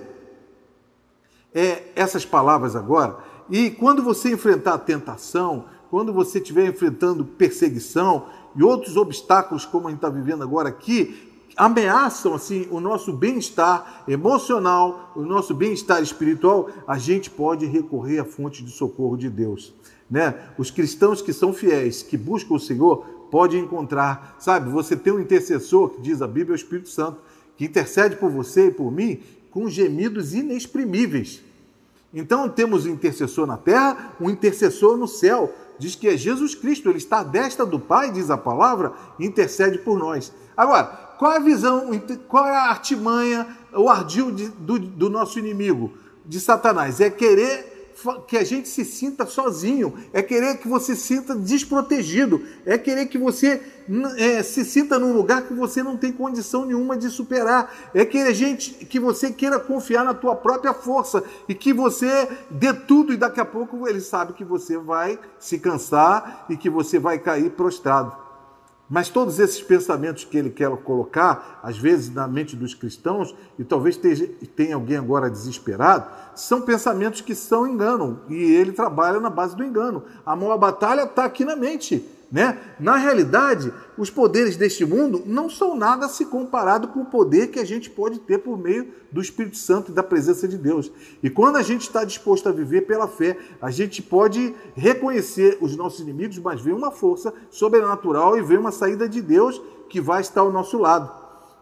é, 1.54 1.84
essas 1.96 2.26
palavras 2.26 2.76
agora 2.76 3.18
e 3.50 3.70
quando 3.72 4.04
você 4.04 4.32
enfrentar 4.32 4.74
a 4.74 4.80
tentação, 4.80 5.66
quando 5.90 6.12
você 6.12 6.40
estiver 6.40 6.68
enfrentando 6.68 7.24
perseguição, 7.24 8.28
e 8.56 8.64
outros 8.64 8.96
obstáculos, 8.98 9.66
como 9.66 9.88
a 9.88 9.92
gente 9.92 9.98
está 9.98 10.10
vivendo 10.10 10.44
agora 10.44 10.70
aqui, 10.70 11.33
ameaçam 11.56 12.34
assim 12.34 12.68
o 12.72 12.80
nosso 12.80 13.14
bem-estar 13.14 14.04
emocional, 14.08 15.12
o 15.16 15.22
nosso 15.22 15.54
bem-estar 15.54 16.02
espiritual, 16.02 16.70
a 16.88 16.98
gente 16.98 17.30
pode 17.30 17.66
recorrer 17.66 18.20
à 18.20 18.26
fonte 18.26 18.64
de 18.64 18.72
socorro 18.72 19.18
de 19.18 19.30
Deus. 19.30 19.74
Né? 20.10 20.36
Os 20.58 20.70
cristãos 20.70 21.22
que 21.22 21.34
são 21.34 21.54
fiéis, 21.54 22.04
que 22.04 22.18
buscam 22.18 22.56
o 22.56 22.60
Senhor, 22.60 23.06
podem 23.32 23.62
encontrar, 23.62 24.36
sabe? 24.40 24.70
Você 24.70 24.96
tem 24.96 25.12
um 25.12 25.20
intercessor, 25.20 25.90
que 25.90 26.02
diz 26.02 26.22
a 26.22 26.28
Bíblia, 26.28 26.52
é 26.52 26.54
o 26.54 26.56
Espírito 26.56 26.90
Santo, 26.90 27.18
que 27.58 27.66
intercede 27.66 28.16
por 28.16 28.30
você 28.30 28.68
e 28.68 28.72
por 28.72 28.92
mim 28.92 29.22
com 29.50 29.70
gemidos 29.70 30.34
inexprimíveis. 30.34 31.42
Então 32.14 32.48
temos 32.48 32.86
um 32.86 32.92
intercessor 32.92 33.48
na 33.48 33.58
terra, 33.58 34.14
um 34.22 34.30
intercessor 34.30 34.98
no 34.98 35.08
céu. 35.08 35.52
Diz 35.80 35.96
que 35.96 36.08
é 36.08 36.16
Jesus 36.16 36.54
Cristo, 36.54 36.90
ele 36.90 37.00
está 37.00 37.22
à 37.22 37.24
destra 37.24 37.66
do 37.66 37.80
Pai, 37.80 38.12
diz 38.12 38.30
a 38.30 38.38
palavra, 38.38 38.94
e 39.18 39.26
intercede 39.26 39.80
por 39.80 39.98
nós. 39.98 40.32
Agora, 40.56 41.03
qual 41.18 41.34
é 41.34 41.38
a 41.38 41.40
visão, 41.40 41.90
qual 42.28 42.48
é 42.48 42.56
a 42.56 42.70
artimanha, 42.70 43.48
o 43.74 43.90
ardil 43.90 44.32
de, 44.32 44.50
do, 44.50 44.80
do 44.80 45.10
nosso 45.10 45.40
inimigo, 45.40 45.94
de 46.26 46.40
Satanás? 46.40 47.00
É 47.00 47.10
querer 47.10 47.74
que 48.28 48.38
a 48.38 48.44
gente 48.44 48.68
se 48.68 48.84
sinta 48.84 49.26
sozinho, 49.26 49.94
é 50.12 50.22
querer 50.22 50.58
que 50.58 50.68
você 50.68 50.96
se 50.96 51.16
sinta 51.16 51.36
desprotegido, 51.36 52.42
é 52.66 52.78
querer 52.78 53.06
que 53.06 53.18
você 53.18 53.62
é, 54.18 54.42
se 54.42 54.66
sinta 54.66 54.98
num 54.98 55.14
lugar 55.14 55.44
que 55.44 55.54
você 55.54 55.84
não 55.84 55.98
tem 55.98 56.12
condição 56.12 56.66
nenhuma 56.66 56.98
de 56.98 57.10
superar, 57.10 57.92
é 57.94 58.04
querer 58.06 58.34
gente 58.34 58.86
que 58.86 59.00
você 59.00 59.32
queira 59.32 59.60
confiar 59.60 60.04
na 60.04 60.14
tua 60.14 60.36
própria 60.36 60.74
força 60.74 61.24
e 61.48 61.54
que 61.54 61.74
você 61.74 62.28
dê 62.50 62.74
tudo 62.74 63.14
e 63.14 63.18
daqui 63.18 63.40
a 63.40 63.46
pouco 63.46 63.88
ele 63.88 64.02
sabe 64.02 64.34
que 64.34 64.44
você 64.44 64.78
vai 64.78 65.20
se 65.40 65.60
cansar 65.60 66.46
e 66.50 66.58
que 66.58 66.70
você 66.70 67.00
vai 67.00 67.20
cair 67.20 67.52
prostrado. 67.52 68.23
Mas 68.94 69.10
todos 69.10 69.40
esses 69.40 69.60
pensamentos 69.60 70.24
que 70.24 70.38
ele 70.38 70.52
quer 70.52 70.70
colocar, 70.84 71.60
às 71.64 71.80
vezes 71.80 72.14
na 72.14 72.28
mente 72.28 72.56
dos 72.56 72.76
cristãos, 72.76 73.36
e 73.58 73.64
talvez 73.64 74.00
tenha 74.56 74.76
alguém 74.76 74.98
agora 74.98 75.32
desesperado, 75.32 76.12
são 76.36 76.62
pensamentos 76.62 77.20
que 77.20 77.34
são 77.34 77.66
engano, 77.66 78.22
e 78.30 78.36
ele 78.36 78.72
trabalha 78.72 79.20
na 79.20 79.32
base 79.32 79.56
do 79.56 79.64
engano. 79.64 80.04
A 80.24 80.36
maior 80.36 80.60
batalha 80.60 81.06
está 81.06 81.26
aqui 81.26 81.44
na 81.44 81.56
mente. 81.56 82.08
Né? 82.34 82.58
Na 82.80 82.96
realidade, 82.96 83.72
os 83.96 84.10
poderes 84.10 84.58
deste 84.58 84.84
mundo 84.84 85.22
não 85.24 85.48
são 85.48 85.78
nada 85.78 86.08
se 86.08 86.26
comparado 86.26 86.88
com 86.88 87.02
o 87.02 87.06
poder 87.06 87.52
que 87.52 87.60
a 87.60 87.64
gente 87.64 87.92
pode 87.92 88.18
ter 88.22 88.40
por 88.40 88.58
meio 88.58 88.92
do 89.12 89.22
Espírito 89.22 89.56
Santo 89.56 89.92
e 89.92 89.94
da 89.94 90.02
presença 90.02 90.48
de 90.48 90.58
Deus. 90.58 90.92
E 91.22 91.30
quando 91.30 91.58
a 91.58 91.62
gente 91.62 91.82
está 91.82 92.04
disposto 92.04 92.50
a 92.50 92.52
viver 92.52 92.88
pela 92.88 93.08
fé, 93.08 93.38
a 93.62 93.70
gente 93.70 94.02
pode 94.02 94.52
reconhecer 94.74 95.60
os 95.62 95.76
nossos 95.76 96.00
inimigos, 96.00 96.40
mas 96.40 96.60
ver 96.60 96.74
uma 96.74 96.90
força 96.90 97.32
sobrenatural 97.52 98.36
e 98.36 98.42
ver 98.42 98.58
uma 98.58 98.72
saída 98.72 99.08
de 99.08 99.22
Deus 99.22 99.62
que 99.88 100.02
vai 100.02 100.22
estar 100.22 100.42
ao 100.42 100.52
nosso 100.52 100.80
lado. 100.80 101.12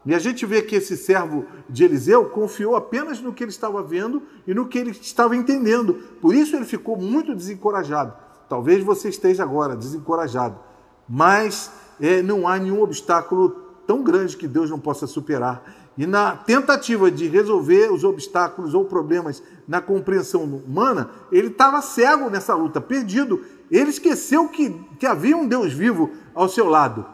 E 0.06 0.16
a 0.16 0.20
gente 0.20 0.46
vê 0.46 0.62
que 0.62 0.78
esse 0.78 0.96
servo 0.96 1.46
de 1.70 1.84
Eliseu 1.84 2.30
confiou 2.30 2.78
apenas 2.78 3.20
no 3.20 3.34
que 3.34 3.44
ele 3.44 3.52
estava 3.52 3.84
vendo 3.84 4.24
e 4.48 4.54
no 4.54 4.70
que 4.70 4.80
ele 4.80 4.92
estava 4.92 5.36
entendendo. 5.36 5.96
Por 6.22 6.34
isso 6.34 6.56
ele 6.56 6.64
ficou 6.64 6.96
muito 6.96 7.36
desencorajado. 7.36 8.31
Talvez 8.52 8.84
você 8.84 9.08
esteja 9.08 9.44
agora 9.44 9.78
desencorajado, 9.78 10.60
mas 11.08 11.72
é, 12.02 12.22
não 12.22 12.46
há 12.46 12.60
nenhum 12.60 12.84
obstáculo 12.84 13.52
tão 13.88 14.04
grande 14.04 14.36
que 14.36 14.46
Deus 14.46 14.70
não 14.70 14.78
possa 14.78 15.08
superar. 15.08 15.64
E 15.98 16.06
na 16.06 16.36
tentativa 16.36 17.10
de 17.10 17.30
resolver 17.30 17.90
os 17.94 18.04
obstáculos 18.04 18.74
ou 18.74 18.84
problemas 18.84 19.42
na 19.66 19.80
compreensão 19.80 20.44
humana, 20.44 21.10
ele 21.32 21.48
estava 21.48 21.82
cego 21.82 22.30
nessa 22.30 22.54
luta, 22.54 22.82
perdido. 22.82 23.42
Ele 23.72 23.90
esqueceu 23.90 24.50
que, 24.50 24.72
que 25.00 25.06
havia 25.06 25.38
um 25.38 25.48
Deus 25.48 25.72
vivo 25.72 26.10
ao 26.36 26.50
seu 26.50 26.68
lado. 26.68 27.06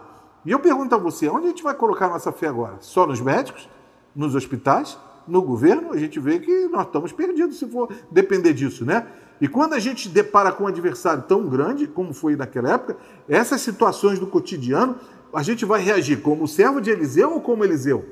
E 0.44 0.50
eu 0.50 0.58
pergunto 0.58 0.96
a 0.96 0.98
você, 0.98 1.30
onde 1.30 1.46
a 1.46 1.50
gente 1.50 1.62
vai 1.62 1.76
colocar 1.76 2.08
nossa 2.08 2.32
fé 2.32 2.48
agora? 2.48 2.78
Só 2.80 3.06
nos 3.06 3.22
médicos? 3.22 3.70
Nos 4.16 4.34
hospitais? 4.34 4.98
No 5.28 5.44
governo? 5.44 5.94
A 5.94 5.98
gente 5.98 6.20
vê 6.20 6.40
que 6.40 6.68
nós 6.70 6.88
estamos 6.88 7.12
perdidos 7.12 7.60
se 7.60 7.68
for 7.68 7.94
depender 8.10 8.54
disso, 8.54 8.84
né? 8.84 9.06
E 9.40 9.48
quando 9.48 9.74
a 9.74 9.80
gente 9.80 10.10
depara 10.10 10.52
com 10.52 10.64
um 10.64 10.68
adversário 10.68 11.24
tão 11.24 11.48
grande, 11.48 11.88
como 11.88 12.14
foi 12.14 12.36
naquela 12.36 12.74
época, 12.74 12.98
essas 13.28 13.62
situações 13.62 14.20
do 14.20 14.26
cotidiano, 14.26 14.96
a 15.34 15.44
gente 15.44 15.66
vai 15.66 15.82
reagir 15.82 16.22
como 16.22 16.48
servo 16.48 16.82
de 16.82 16.90
Eliseu 16.90 17.34
ou 17.34 17.42
como 17.42 17.64
Eliseu? 17.64 18.06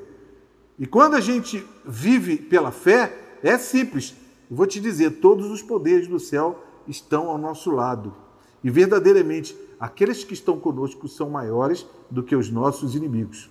E 0.78 0.86
quando 0.86 1.14
a 1.14 1.20
gente 1.20 1.66
vive 1.84 2.36
pela 2.36 2.70
fé, 2.70 3.16
é 3.42 3.58
simples. 3.58 4.14
Eu 4.50 4.56
vou 4.56 4.66
te 4.66 4.78
dizer, 4.78 5.20
todos 5.20 5.50
os 5.50 5.62
poderes 5.62 6.06
do 6.06 6.20
céu 6.20 6.62
estão 6.86 7.28
ao 7.28 7.38
nosso 7.38 7.70
lado. 7.70 8.14
E 8.62 8.70
verdadeiramente, 8.70 9.56
aqueles 9.80 10.22
que 10.22 10.34
estão 10.34 10.58
conosco 10.58 11.08
são 11.08 11.30
maiores 11.30 11.86
do 12.10 12.22
que 12.22 12.36
os 12.36 12.50
nossos 12.50 12.94
inimigos. 12.94 13.50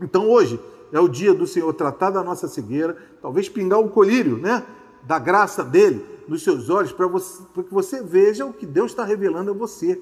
Então 0.00 0.30
hoje 0.30 0.58
é 0.92 1.00
o 1.00 1.08
dia 1.08 1.34
do 1.34 1.46
Senhor 1.46 1.72
tratar 1.74 2.10
da 2.10 2.22
nossa 2.22 2.48
cegueira, 2.48 2.96
talvez 3.20 3.48
pingar 3.48 3.80
um 3.80 3.88
colírio, 3.88 4.36
né? 4.36 4.62
Da 5.04 5.18
graça 5.18 5.64
dele, 5.64 6.04
nos 6.28 6.42
seus 6.42 6.70
olhos 6.70 6.92
para 6.92 7.08
que 7.08 7.72
você 7.72 8.02
veja 8.02 8.46
o 8.46 8.52
que 8.52 8.66
Deus 8.66 8.92
está 8.92 9.04
revelando 9.04 9.50
a 9.50 9.54
você. 9.54 10.00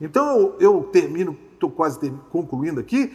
Então 0.00 0.38
eu, 0.38 0.56
eu 0.58 0.88
termino, 0.92 1.36
estou 1.54 1.70
quase 1.70 1.98
ter, 1.98 2.12
concluindo 2.30 2.80
aqui, 2.80 3.12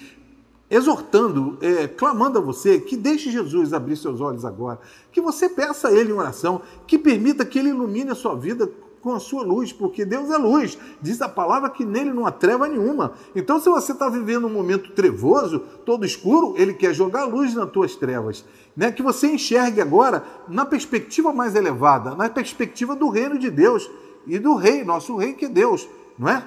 exortando, 0.70 1.58
é, 1.62 1.88
clamando 1.88 2.40
a 2.40 2.42
você 2.42 2.80
que 2.80 2.98
deixe 2.98 3.32
Jesus 3.32 3.74
abrir 3.74 3.96
seus 3.96 4.20
olhos 4.20 4.44
agora, 4.44 4.80
que 5.12 5.22
você 5.22 5.48
peça 5.50 5.88
a 5.88 5.94
Ele 5.94 6.12
em 6.12 6.16
oração, 6.16 6.62
que 6.86 6.98
permita 6.98 7.46
que 7.46 7.60
Ele 7.60 7.70
ilumine 7.70 8.12
a 8.12 8.16
sua 8.16 8.36
vida 8.36 8.70
com 9.08 9.14
a 9.14 9.22
sua 9.22 9.42
luz, 9.42 9.72
porque 9.72 10.04
Deus 10.04 10.30
é 10.30 10.38
luz. 10.38 10.78
Diz 11.02 11.22
a 11.22 11.30
palavra 11.30 11.70
que 11.70 11.86
nele 11.86 12.12
não 12.12 12.26
há 12.26 12.32
treva 12.32 12.68
nenhuma. 12.68 13.14
Então, 13.34 13.58
se 13.58 13.70
você 13.70 13.94
está 13.94 14.10
vivendo 14.10 14.48
um 14.48 14.50
momento 14.50 14.92
trevoso, 14.92 15.60
todo 15.86 16.06
escuro, 16.06 16.56
ele 16.58 16.74
quer 16.74 16.94
jogar 16.94 17.24
luz 17.24 17.54
nas 17.54 17.72
tuas 17.72 17.96
trevas. 17.96 18.44
Né? 18.76 18.92
Que 18.92 19.02
você 19.02 19.28
enxergue 19.28 19.80
agora 19.80 20.26
na 20.46 20.66
perspectiva 20.66 21.32
mais 21.32 21.56
elevada, 21.56 22.16
na 22.16 22.30
perspectiva 22.30 22.98
do 22.98 23.08
reino 23.08 23.40
de 23.40 23.50
Deus 23.50 23.90
e 24.28 24.38
do 24.38 24.56
rei, 24.56 24.84
nosso 24.84 25.16
rei 25.16 25.32
que 25.32 25.46
é 25.46 25.50
Deus, 25.50 25.88
não 26.20 26.28
é? 26.28 26.44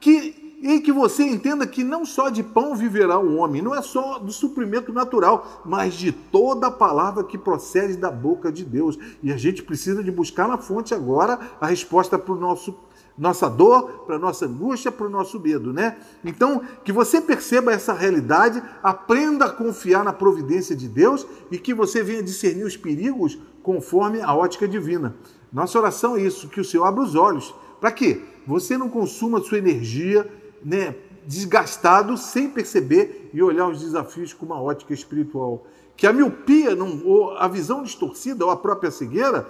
Que 0.00 0.43
e 0.60 0.80
que 0.80 0.92
você 0.92 1.22
entenda 1.22 1.66
que 1.66 1.84
não 1.84 2.04
só 2.04 2.28
de 2.28 2.42
pão 2.42 2.74
viverá 2.74 3.18
o 3.18 3.36
homem, 3.36 3.60
não 3.60 3.74
é 3.74 3.82
só 3.82 4.18
do 4.18 4.32
suprimento 4.32 4.92
natural, 4.92 5.62
mas 5.64 5.94
de 5.94 6.10
toda 6.10 6.68
a 6.68 6.70
palavra 6.70 7.24
que 7.24 7.36
procede 7.36 7.96
da 7.96 8.10
boca 8.10 8.50
de 8.50 8.64
Deus. 8.64 8.98
E 9.22 9.32
a 9.32 9.36
gente 9.36 9.62
precisa 9.62 10.02
de 10.02 10.10
buscar 10.10 10.48
na 10.48 10.56
fonte 10.56 10.94
agora 10.94 11.38
a 11.60 11.66
resposta 11.66 12.18
para 12.18 12.32
o 12.32 12.38
nosso 12.38 12.74
nossa 13.16 13.48
dor, 13.48 14.04
para 14.06 14.18
nossa 14.18 14.44
angústia, 14.44 14.90
para 14.90 15.06
o 15.06 15.10
nosso 15.10 15.38
medo, 15.38 15.72
né? 15.72 15.96
Então, 16.24 16.62
que 16.82 16.90
você 16.90 17.20
perceba 17.20 17.72
essa 17.72 17.92
realidade, 17.92 18.60
aprenda 18.82 19.44
a 19.44 19.50
confiar 19.50 20.02
na 20.02 20.12
providência 20.12 20.74
de 20.74 20.88
Deus 20.88 21.24
e 21.48 21.56
que 21.56 21.72
você 21.72 22.02
venha 22.02 22.22
discernir 22.22 22.64
os 22.64 22.76
perigos 22.76 23.38
conforme 23.62 24.20
a 24.20 24.34
ótica 24.34 24.66
divina. 24.66 25.14
Nossa 25.52 25.78
oração 25.78 26.16
é 26.16 26.22
isso, 26.22 26.48
que 26.48 26.60
o 26.60 26.64
Senhor 26.64 26.84
abra 26.84 27.04
os 27.04 27.14
olhos. 27.14 27.54
Para 27.80 27.92
quê? 27.92 28.20
Você 28.46 28.76
não 28.76 28.88
consuma 28.88 29.40
sua 29.40 29.58
energia 29.58 30.28
né, 30.64 30.94
desgastado 31.26 32.16
sem 32.16 32.48
perceber 32.48 33.30
e 33.32 33.42
olhar 33.42 33.68
os 33.68 33.80
desafios 33.80 34.32
com 34.32 34.46
uma 34.46 34.60
ótica 34.60 34.94
espiritual. 34.94 35.66
Que 35.96 36.06
a 36.06 36.12
miopia, 36.12 36.74
não, 36.74 37.02
ou 37.04 37.36
a 37.36 37.46
visão 37.46 37.82
distorcida 37.82 38.44
ou 38.44 38.50
a 38.50 38.56
própria 38.56 38.90
cegueira 38.90 39.46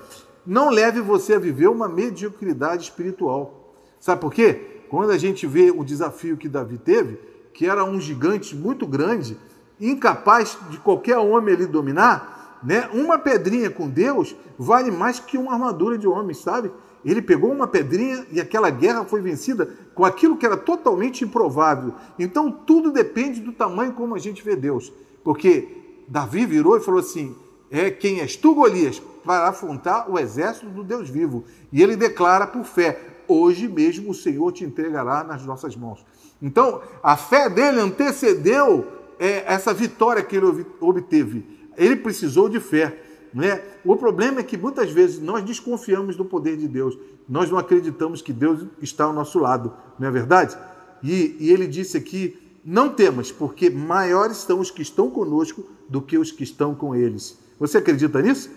não 0.47 0.69
leve 0.71 1.01
você 1.01 1.35
a 1.35 1.39
viver 1.39 1.69
uma 1.69 1.89
mediocridade 1.89 2.85
espiritual. 2.85 3.73
Sabe 3.99 4.21
por 4.21 4.33
quê? 4.33 4.83
Quando 4.89 5.11
a 5.11 5.19
gente 5.19 5.47
vê 5.47 5.71
o 5.71 5.83
desafio 5.83 6.37
que 6.37 6.49
Davi 6.49 6.77
teve, 6.77 7.19
que 7.53 7.67
era 7.67 7.85
um 7.85 7.99
gigante 7.99 8.55
muito 8.55 8.87
grande, 8.87 9.39
incapaz 9.81 10.59
de 10.71 10.79
qualquer 10.79 11.19
homem 11.19 11.55
ali 11.55 11.67
dominar, 11.67 12.61
né? 12.63 12.89
Uma 12.93 13.19
pedrinha 13.19 13.71
com 13.71 13.89
Deus 13.89 14.35
vale 14.59 14.91
mais 14.91 15.19
que 15.19 15.37
uma 15.39 15.53
armadura 15.53 15.99
de 15.99 16.07
homem, 16.07 16.35
sabe? 16.35 16.71
Ele 17.05 17.21
pegou 17.21 17.53
uma 17.53 17.67
pedrinha 17.67 18.27
e 18.33 18.41
aquela 18.41 18.71
guerra 18.71 19.05
foi 19.05 19.21
vencida 19.21 19.69
com 19.95 20.05
aquilo 20.05 20.37
que 20.37 20.47
era 20.47 20.57
totalmente 20.57 21.25
improvável. 21.25 21.95
Então 22.19 22.51
tudo 22.51 22.91
depende 22.91 23.41
do 23.41 23.53
tamanho 23.53 23.93
como 23.93 24.15
a 24.15 24.19
gente 24.19 24.43
vê 24.43 24.57
Deus. 24.57 24.93
Porque 25.23 25.69
Davi 26.09 26.47
virou 26.47 26.77
e 26.77 26.81
falou 26.81 27.01
assim: 27.01 27.37
É 27.71 27.91
quem 27.91 28.21
és 28.21 28.37
tu, 28.37 28.55
Golias, 28.55 29.03
para 29.25 29.49
afrontar 29.49 30.11
o 30.11 30.19
exército 30.19 30.67
do 30.67 30.83
Deus 30.83 31.09
vivo. 31.09 31.45
E 31.73 31.83
ele 31.83 31.97
declara 31.97 32.47
por 32.47 32.65
fé: 32.65 33.01
Hoje 33.29 33.69
mesmo 33.69 34.11
o 34.11 34.15
Senhor 34.15 34.53
te 34.53 34.65
entregará 34.65 35.25
nas 35.25 35.45
nossas 35.45 35.77
mãos. 35.77 36.05
Então 36.41 36.83
a 37.03 37.17
fé 37.17 37.49
dele 37.49 37.81
antecedeu 37.81 38.87
é, 39.19 39.45
essa 39.47 39.73
vitória 39.73 40.23
que 40.23 40.37
ele 40.37 40.67
obteve. 40.81 41.45
Ele 41.77 41.97
precisou 41.97 42.49
de 42.49 42.61
fé. 42.61 43.01
Né? 43.35 43.61
O 43.85 43.97
problema 43.97 44.39
é 44.39 44.45
que 44.45 44.57
muitas 44.57 44.93
vezes 44.93 45.21
nós 45.21 45.43
desconfiamos 45.45 46.15
do 46.15 46.25
poder 46.25 46.57
de 46.57 46.69
Deus, 46.69 46.97
nós 47.29 47.51
não 47.51 47.59
acreditamos 47.59 48.23
que 48.23 48.33
Deus 48.33 48.65
está 48.81 49.05
ao 49.05 49.13
nosso 49.13 49.41
lado, 49.41 49.73
não 49.99 50.07
é 50.07 50.11
verdade? 50.11 50.57
E, 51.03 51.37
e 51.41 51.51
ele 51.51 51.67
disse 51.67 51.97
aqui: 51.97 52.39
não 52.65 52.89
temas, 52.89 53.33
porque 53.33 53.69
maiores 53.69 54.37
são 54.37 54.61
os 54.61 54.71
que 54.71 54.83
estão 54.83 55.11
conosco 55.11 55.65
do 55.89 56.01
que 56.01 56.17
os 56.17 56.31
que 56.31 56.45
estão 56.45 56.77
com 56.77 56.95
eles. 56.95 57.37
Você 57.59 57.79
acredita 57.79 58.23
nisso? 58.23 58.51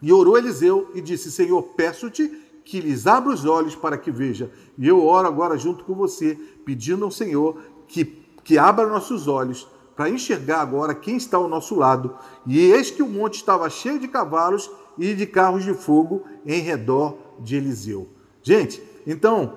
E 0.00 0.12
orou 0.12 0.38
Eliseu 0.38 0.88
e 0.94 1.00
disse: 1.00 1.30
Senhor, 1.32 1.60
peço-te 1.76 2.30
que 2.64 2.80
lhes 2.80 3.08
abra 3.08 3.32
os 3.32 3.44
olhos 3.44 3.74
para 3.74 3.98
que 3.98 4.12
veja. 4.12 4.48
E 4.78 4.86
eu 4.86 5.04
oro 5.04 5.26
agora 5.26 5.58
junto 5.58 5.84
com 5.84 5.94
você, 5.94 6.38
pedindo 6.64 7.04
ao 7.04 7.10
Senhor 7.10 7.60
que, 7.88 8.04
que 8.44 8.56
abra 8.56 8.86
nossos 8.86 9.26
olhos 9.26 9.66
para 9.96 10.10
enxergar 10.10 10.60
agora 10.60 10.94
quem 10.94 11.16
está 11.16 11.36
ao 11.36 11.48
nosso 11.48 11.74
lado. 11.74 12.14
E 12.46 12.58
eis 12.58 12.90
que 12.90 13.02
o 13.02 13.08
monte 13.08 13.36
estava 13.36 13.68
cheio 13.68 13.98
de 13.98 14.08
cavalos 14.08 14.70
e 14.98 15.14
de 15.14 15.26
carros 15.26 15.64
de 15.64 15.74
fogo 15.74 16.22
em 16.44 16.60
redor 16.60 17.16
de 17.38 17.56
Eliseu. 17.56 18.08
Gente, 18.42 18.82
então, 19.06 19.54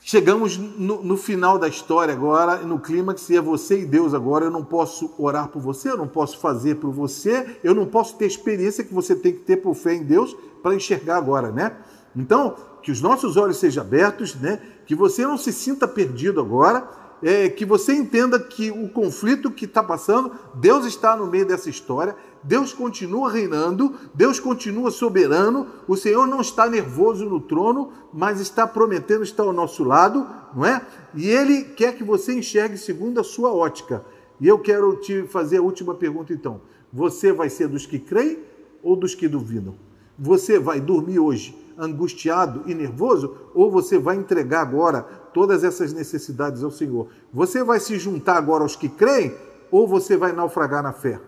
chegamos 0.00 0.56
no, 0.56 1.02
no 1.02 1.16
final 1.16 1.58
da 1.58 1.68
história 1.68 2.12
agora, 2.12 2.58
no 2.58 2.78
clímax, 2.78 3.28
e 3.30 3.36
é 3.36 3.40
você 3.40 3.80
e 3.80 3.86
Deus 3.86 4.14
agora. 4.14 4.46
Eu 4.46 4.50
não 4.50 4.64
posso 4.64 5.12
orar 5.18 5.48
por 5.48 5.60
você, 5.60 5.90
eu 5.90 5.96
não 5.96 6.08
posso 6.08 6.38
fazer 6.38 6.76
por 6.76 6.90
você, 6.90 7.58
eu 7.62 7.74
não 7.74 7.86
posso 7.86 8.16
ter 8.16 8.26
experiência 8.26 8.84
que 8.84 8.92
você 8.92 9.14
tem 9.14 9.32
que 9.32 9.40
ter 9.40 9.58
por 9.58 9.74
fé 9.74 9.94
em 9.94 10.04
Deus 10.04 10.36
para 10.62 10.74
enxergar 10.74 11.16
agora, 11.16 11.50
né? 11.50 11.76
Então, 12.14 12.54
que 12.82 12.90
os 12.90 13.00
nossos 13.00 13.36
olhos 13.36 13.56
sejam 13.58 13.82
abertos, 13.82 14.34
né? 14.34 14.60
Que 14.86 14.94
você 14.94 15.24
não 15.24 15.38
se 15.38 15.52
sinta 15.52 15.86
perdido 15.86 16.40
agora, 16.40 16.88
é, 17.22 17.48
que 17.48 17.64
você 17.64 17.94
entenda 17.94 18.38
que 18.38 18.70
o 18.70 18.88
conflito 18.88 19.50
que 19.50 19.64
está 19.64 19.82
passando, 19.82 20.32
Deus 20.54 20.84
está 20.84 21.16
no 21.16 21.26
meio 21.26 21.46
dessa 21.46 21.70
história, 21.70 22.16
Deus 22.42 22.72
continua 22.72 23.30
reinando, 23.30 23.94
Deus 24.12 24.40
continua 24.40 24.90
soberano, 24.90 25.68
o 25.86 25.96
Senhor 25.96 26.26
não 26.26 26.40
está 26.40 26.68
nervoso 26.68 27.24
no 27.28 27.40
trono, 27.40 27.92
mas 28.12 28.40
está 28.40 28.66
prometendo 28.66 29.22
estar 29.22 29.44
ao 29.44 29.52
nosso 29.52 29.84
lado, 29.84 30.26
não 30.54 30.66
é? 30.66 30.84
E 31.14 31.28
Ele 31.28 31.62
quer 31.62 31.96
que 31.96 32.02
você 32.02 32.34
enxergue 32.34 32.76
segundo 32.76 33.20
a 33.20 33.24
sua 33.24 33.52
ótica. 33.52 34.04
E 34.40 34.48
eu 34.48 34.58
quero 34.58 34.96
te 34.96 35.22
fazer 35.28 35.58
a 35.58 35.62
última 35.62 35.94
pergunta 35.94 36.32
então. 36.32 36.60
Você 36.92 37.32
vai 37.32 37.48
ser 37.48 37.68
dos 37.68 37.86
que 37.86 37.98
creem 37.98 38.40
ou 38.82 38.96
dos 38.96 39.14
que 39.14 39.28
duvidam? 39.28 39.76
Você 40.18 40.58
vai 40.58 40.80
dormir 40.80 41.18
hoje 41.18 41.58
angustiado 41.78 42.62
e 42.66 42.74
nervoso 42.74 43.34
ou 43.54 43.70
você 43.70 43.98
vai 43.98 44.16
entregar 44.16 44.60
agora 44.60 45.02
todas 45.32 45.64
essas 45.64 45.92
necessidades 45.92 46.62
ao 46.62 46.70
Senhor? 46.70 47.08
Você 47.32 47.64
vai 47.64 47.80
se 47.80 47.98
juntar 47.98 48.36
agora 48.36 48.62
aos 48.62 48.76
que 48.76 48.88
creem 48.88 49.34
ou 49.70 49.88
você 49.88 50.16
vai 50.16 50.32
naufragar 50.32 50.82
na 50.82 50.92
fé? 50.92 51.20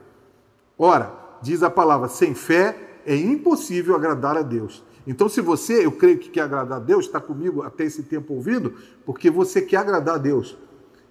Ora, 0.78 1.12
diz 1.42 1.62
a 1.62 1.70
palavra, 1.70 2.08
sem 2.08 2.34
fé 2.34 2.76
é 3.06 3.16
impossível 3.16 3.94
agradar 3.94 4.36
a 4.36 4.42
Deus. 4.42 4.82
Então, 5.06 5.28
se 5.28 5.40
você, 5.40 5.84
eu 5.84 5.92
creio 5.92 6.18
que 6.18 6.30
quer 6.30 6.42
agradar 6.42 6.78
a 6.78 6.82
Deus, 6.82 7.04
está 7.04 7.20
comigo 7.20 7.62
até 7.62 7.84
esse 7.84 8.02
tempo 8.02 8.32
ouvindo, 8.32 8.74
porque 9.04 9.30
você 9.30 9.60
quer 9.60 9.78
agradar 9.78 10.14
a 10.14 10.18
Deus. 10.18 10.56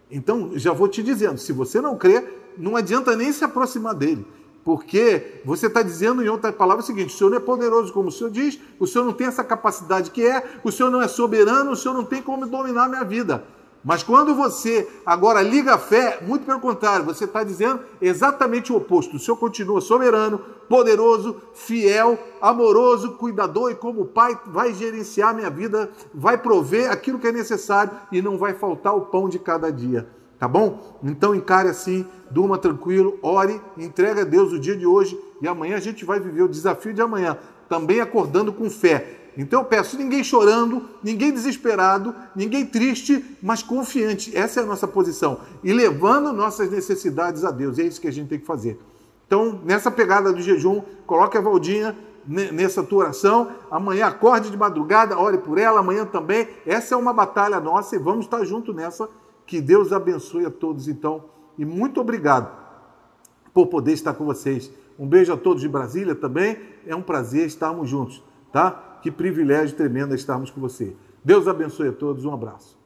Então, 0.09 0.51
já 0.55 0.73
vou 0.73 0.87
te 0.87 1.03
dizendo, 1.03 1.37
se 1.37 1.53
você 1.53 1.79
não 1.79 1.95
crê, 1.95 2.23
não 2.57 2.75
adianta 2.75 3.15
nem 3.15 3.31
se 3.31 3.43
aproximar 3.43 3.93
dele. 3.93 4.25
Porque 4.63 5.41
você 5.43 5.67
está 5.67 5.81
dizendo 5.81 6.23
em 6.23 6.29
outra 6.29 6.51
palavra 6.53 6.83
o 6.83 6.85
seguinte: 6.85 7.13
o 7.13 7.17
Senhor 7.17 7.29
não 7.29 7.37
é 7.37 7.41
poderoso 7.41 7.91
como 7.91 8.09
o 8.09 8.11
Senhor 8.11 8.29
diz, 8.29 8.59
o 8.79 8.87
Senhor 8.87 9.03
não 9.03 9.13
tem 9.13 9.27
essa 9.27 9.43
capacidade 9.43 10.11
que 10.11 10.25
é, 10.25 10.43
o 10.63 10.71
Senhor 10.71 10.89
não 10.89 11.01
é 11.01 11.07
soberano, 11.07 11.71
o 11.71 11.75
Senhor 11.75 11.93
não 11.93 12.05
tem 12.05 12.21
como 12.21 12.47
dominar 12.47 12.85
a 12.85 12.89
minha 12.89 13.03
vida. 13.03 13.43
Mas 13.83 14.01
quando 14.01 14.33
você 14.33 14.89
agora 15.05 15.41
liga 15.41 15.73
a 15.73 15.77
fé, 15.77 16.19
muito 16.21 16.45
pelo 16.45 16.61
contrário, 16.61 17.03
você 17.03 17.25
está 17.25 17.43
dizendo 17.43 17.81
exatamente 18.01 18.71
o 18.71 18.77
oposto. 18.77 19.17
O 19.17 19.19
Senhor 19.19 19.35
continua 19.35 19.81
soberano, 19.81 20.39
poderoso, 20.69 21.35
fiel, 21.53 22.17
amoroso, 22.41 23.11
cuidador 23.13 23.71
e 23.71 23.75
como 23.75 24.05
Pai 24.05 24.39
vai 24.45 24.73
gerenciar 24.73 25.35
minha 25.35 25.49
vida, 25.49 25.91
vai 26.13 26.37
prover 26.37 26.89
aquilo 26.89 27.19
que 27.19 27.27
é 27.27 27.31
necessário 27.33 27.91
e 28.09 28.21
não 28.21 28.37
vai 28.37 28.53
faltar 28.53 28.95
o 28.95 29.01
pão 29.01 29.27
de 29.27 29.37
cada 29.37 29.69
dia. 29.69 30.07
Tá 30.39 30.47
bom? 30.47 30.99
Então 31.03 31.33
encare 31.33 31.69
assim, 31.69 32.05
durma 32.29 32.57
tranquilo, 32.57 33.17
ore, 33.21 33.61
entregue 33.77 34.21
a 34.21 34.23
Deus 34.25 34.51
o 34.51 34.59
dia 34.59 34.75
de 34.75 34.85
hoje 34.85 35.17
e 35.41 35.47
amanhã 35.47 35.77
a 35.77 35.79
gente 35.79 36.03
vai 36.03 36.19
viver 36.19 36.41
o 36.41 36.49
desafio 36.49 36.93
de 36.93 37.01
amanhã, 37.01 37.37
também 37.69 38.01
acordando 38.01 38.51
com 38.51 38.69
fé. 38.69 39.19
Então 39.37 39.61
eu 39.61 39.65
peço 39.65 39.97
ninguém 39.97 40.23
chorando, 40.23 40.83
ninguém 41.03 41.31
desesperado, 41.31 42.13
ninguém 42.35 42.65
triste, 42.65 43.23
mas 43.41 43.63
confiante. 43.63 44.35
Essa 44.35 44.59
é 44.59 44.63
a 44.63 44.65
nossa 44.65 44.87
posição. 44.87 45.39
E 45.63 45.73
levando 45.73 46.31
nossas 46.31 46.69
necessidades 46.69 47.43
a 47.43 47.49
Deus. 47.49 47.79
É 47.79 47.83
isso 47.83 47.99
que 47.99 48.07
a 48.07 48.11
gente 48.11 48.29
tem 48.29 48.39
que 48.39 48.45
fazer. 48.45 48.79
Então, 49.25 49.59
nessa 49.65 49.89
pegada 49.89 50.31
do 50.31 50.41
jejum, 50.41 50.83
coloque 51.07 51.37
a 51.37 51.41
Valdinha 51.41 51.97
nessa 52.27 52.83
tua 52.83 53.05
oração. 53.05 53.51
Amanhã 53.71 54.05
acorde 54.05 54.51
de 54.51 54.57
madrugada, 54.57 55.17
ore 55.17 55.39
por 55.39 55.57
ela, 55.57 55.79
amanhã 55.79 56.05
também. 56.05 56.47
Essa 56.65 56.93
é 56.93 56.97
uma 56.97 57.13
batalha 57.13 57.59
nossa 57.59 57.95
e 57.95 57.99
vamos 57.99 58.25
estar 58.25 58.45
junto 58.45 58.71
nessa 58.71 59.09
que 59.45 59.61
Deus 59.61 59.91
abençoe 59.91 60.45
a 60.45 60.51
todos, 60.51 60.87
então. 60.87 61.25
E 61.57 61.65
muito 61.65 62.01
obrigado 62.01 62.51
por 63.53 63.67
poder 63.67 63.93
estar 63.93 64.13
com 64.13 64.25
vocês. 64.25 64.71
Um 64.97 65.07
beijo 65.07 65.33
a 65.33 65.37
todos 65.37 65.61
de 65.61 65.69
Brasília 65.69 66.15
também. 66.15 66.57
É 66.85 66.95
um 66.95 67.01
prazer 67.01 67.45
estarmos 67.45 67.89
juntos, 67.89 68.23
tá? 68.51 68.99
Que 69.01 69.11
privilégio 69.11 69.75
tremendo 69.75 70.15
estarmos 70.15 70.49
com 70.49 70.61
você. 70.61 70.95
Deus 71.23 71.47
abençoe 71.47 71.89
a 71.89 71.93
todos. 71.93 72.25
Um 72.25 72.33
abraço. 72.33 72.77